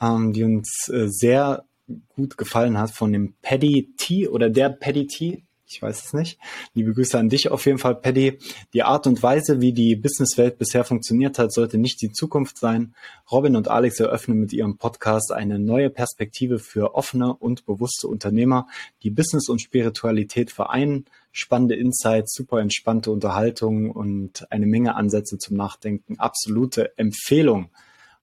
ähm, 0.02 0.34
die 0.34 0.44
uns 0.44 0.90
äh, 0.90 1.08
sehr 1.08 1.66
gut 2.10 2.38
gefallen 2.38 2.78
hat 2.78 2.92
von 2.92 3.12
dem 3.12 3.36
Paddy 3.42 3.94
T 3.98 4.28
oder 4.28 4.50
der 4.50 4.70
Paddy 4.70 5.08
T. 5.08 5.44
Ich 5.68 5.82
weiß 5.82 6.06
es 6.06 6.14
nicht. 6.14 6.40
Liebe 6.76 6.94
Grüße 6.94 7.18
an 7.18 7.30
dich 7.30 7.50
auf 7.50 7.66
jeden 7.66 7.80
Fall, 7.80 7.96
Paddy. 7.96 8.38
Die 8.74 8.84
Art 8.84 9.08
und 9.08 9.24
Weise, 9.24 9.62
wie 9.62 9.74
die 9.74 9.96
Businesswelt 9.96 10.60
bisher 10.60 10.84
funktioniert 10.84 11.40
hat, 11.40 11.52
sollte 11.52 11.80
nicht 11.80 12.02
die 12.02 12.12
Zukunft 12.12 12.60
sein. 12.60 12.94
Robin 13.32 13.56
und 13.56 13.68
Alex 13.68 14.00
eröffnen 14.00 14.40
mit 14.40 14.54
ihrem 14.54 14.78
Podcast 14.78 15.32
eine 15.32 15.58
neue 15.58 15.90
Perspektive 15.90 16.60
für 16.60 16.94
offene 16.94 17.34
und 17.36 17.66
bewusste 17.66 18.08
Unternehmer, 18.08 18.68
die 19.02 19.10
Business 19.10 19.50
und 19.50 19.60
Spiritualität 19.60 20.52
vereinen 20.52 21.06
spannende 21.36 21.76
Insights, 21.76 22.34
super 22.34 22.62
entspannte 22.62 23.12
Unterhaltung 23.12 23.92
und 23.92 24.50
eine 24.52 24.66
Menge 24.66 24.96
Ansätze 24.96 25.38
zum 25.38 25.58
Nachdenken. 25.58 26.18
Absolute 26.18 26.98
Empfehlung. 26.98 27.70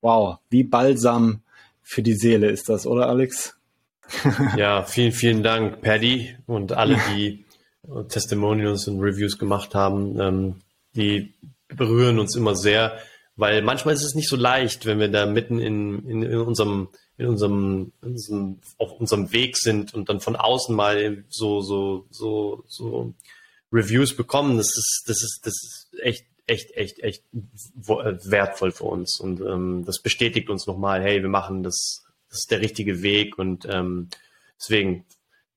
Wow, 0.00 0.38
wie 0.48 0.64
balsam 0.64 1.42
für 1.82 2.02
die 2.02 2.14
Seele 2.14 2.48
ist 2.50 2.70
das, 2.70 2.86
oder 2.86 3.08
Alex? 3.08 3.56
ja, 4.56 4.82
vielen, 4.84 5.12
vielen 5.12 5.42
Dank, 5.42 5.82
Paddy 5.82 6.36
und 6.46 6.72
alle, 6.72 6.98
die 7.14 7.44
Testimonials 8.08 8.88
und 8.88 9.00
Reviews 9.00 9.38
gemacht 9.38 9.74
haben. 9.74 10.18
Ähm, 10.18 10.54
die 10.96 11.34
berühren 11.68 12.18
uns 12.18 12.34
immer 12.34 12.54
sehr, 12.54 12.96
weil 13.36 13.62
manchmal 13.62 13.94
ist 13.94 14.04
es 14.04 14.14
nicht 14.14 14.28
so 14.28 14.36
leicht, 14.36 14.86
wenn 14.86 14.98
wir 14.98 15.08
da 15.08 15.26
mitten 15.26 15.58
in, 15.60 16.06
in, 16.06 16.22
in 16.22 16.38
unserem 16.38 16.88
in 17.18 17.26
unserem, 17.26 17.92
in 18.02 18.08
unserem, 18.08 18.60
auf 18.78 18.92
unserem 18.92 19.32
Weg 19.32 19.56
sind 19.56 19.94
und 19.94 20.08
dann 20.08 20.20
von 20.20 20.36
außen 20.36 20.74
mal 20.74 21.24
so, 21.28 21.60
so, 21.60 22.06
so, 22.10 22.64
so 22.66 23.14
Reviews 23.72 24.16
bekommen, 24.16 24.56
das 24.56 24.68
ist, 24.68 25.04
das 25.06 25.22
ist, 25.22 25.40
das 25.44 25.54
ist 25.54 25.88
echt, 26.00 26.26
echt, 26.46 26.72
echt, 26.72 27.00
echt 27.00 27.24
wertvoll 27.32 28.72
für 28.72 28.84
uns. 28.84 29.20
Und 29.20 29.40
ähm, 29.40 29.84
das 29.86 30.00
bestätigt 30.00 30.50
uns 30.50 30.66
nochmal, 30.66 31.02
hey, 31.02 31.22
wir 31.22 31.28
machen 31.28 31.62
das, 31.62 32.02
das 32.28 32.40
ist 32.40 32.50
der 32.50 32.60
richtige 32.60 33.02
Weg. 33.02 33.38
Und 33.38 33.66
ähm, 33.68 34.08
deswegen 34.58 35.04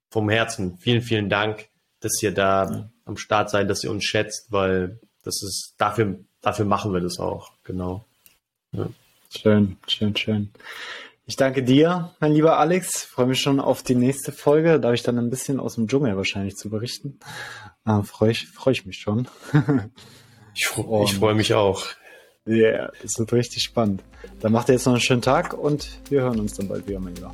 vom 0.10 0.30
Herzen 0.30 0.78
vielen, 0.78 1.02
vielen 1.02 1.30
Dank, 1.30 1.70
dass 2.00 2.22
ihr 2.22 2.32
da 2.32 2.70
ja. 2.70 2.90
am 3.06 3.18
Start 3.18 3.50
seid, 3.50 3.70
dass 3.70 3.84
ihr 3.84 3.92
uns 3.92 4.04
schätzt, 4.04 4.52
weil 4.52 5.00
das 5.24 5.42
ist, 5.42 5.74
dafür, 5.78 6.20
dafür 6.42 6.66
machen 6.66 6.94
wir 6.94 7.02
das 7.02 7.18
auch, 7.18 7.52
genau. 7.66 8.06
Ja. 8.72 8.88
Schön, 9.30 9.78
schön, 9.88 10.16
schön. 10.16 10.50
Ich 11.26 11.36
danke 11.36 11.64
dir, 11.64 12.12
mein 12.20 12.34
lieber 12.34 12.60
Alex. 12.60 13.04
Ich 13.04 13.10
freue 13.10 13.26
mich 13.26 13.42
schon 13.42 13.60
auf 13.60 13.84
die 13.84 13.96
nächste 13.96 14.32
Folge. 14.32 14.80
Da 14.80 14.90
habe 14.90 14.96
ich 14.96 15.04
dann 15.04 15.18
ein 15.18 15.30
bisschen 15.30 15.60
aus 15.60 15.76
dem 15.76 15.88
Dschungel 15.88 16.16
wahrscheinlich 16.16 16.56
zu 16.56 16.70
berichten. 16.70 17.20
Äh, 17.86 18.04
freue 18.04 18.32
ich, 18.32 18.48
freu 18.48 18.72
ich 18.72 18.86
mich 18.86 18.98
schon. 18.98 19.28
ich, 20.54 20.62
ich 20.64 21.14
freue 21.16 21.34
mich 21.34 21.54
auch. 21.54 21.84
Ja, 22.46 22.54
yeah, 22.56 22.92
das 23.02 23.18
wird 23.18 23.34
richtig 23.34 23.64
spannend. 23.64 24.04
Dann 24.40 24.52
macht 24.52 24.70
ihr 24.70 24.74
jetzt 24.74 24.86
noch 24.86 24.94
einen 24.94 25.02
schönen 25.02 25.24
Tag 25.24 25.54
und 25.54 25.90
wir 26.10 26.22
hören 26.22 26.40
uns 26.40 26.54
dann 26.54 26.68
bald 26.68 26.88
wieder, 26.88 27.00
mein 27.00 27.16
Lieber. 27.16 27.34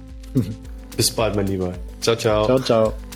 Bis 0.96 1.12
bald, 1.12 1.36
mein 1.36 1.48
Lieber. 1.48 1.74
Ciao, 2.00 2.16
ciao. 2.16 2.46
Ciao, 2.46 2.60
ciao. 2.60 3.11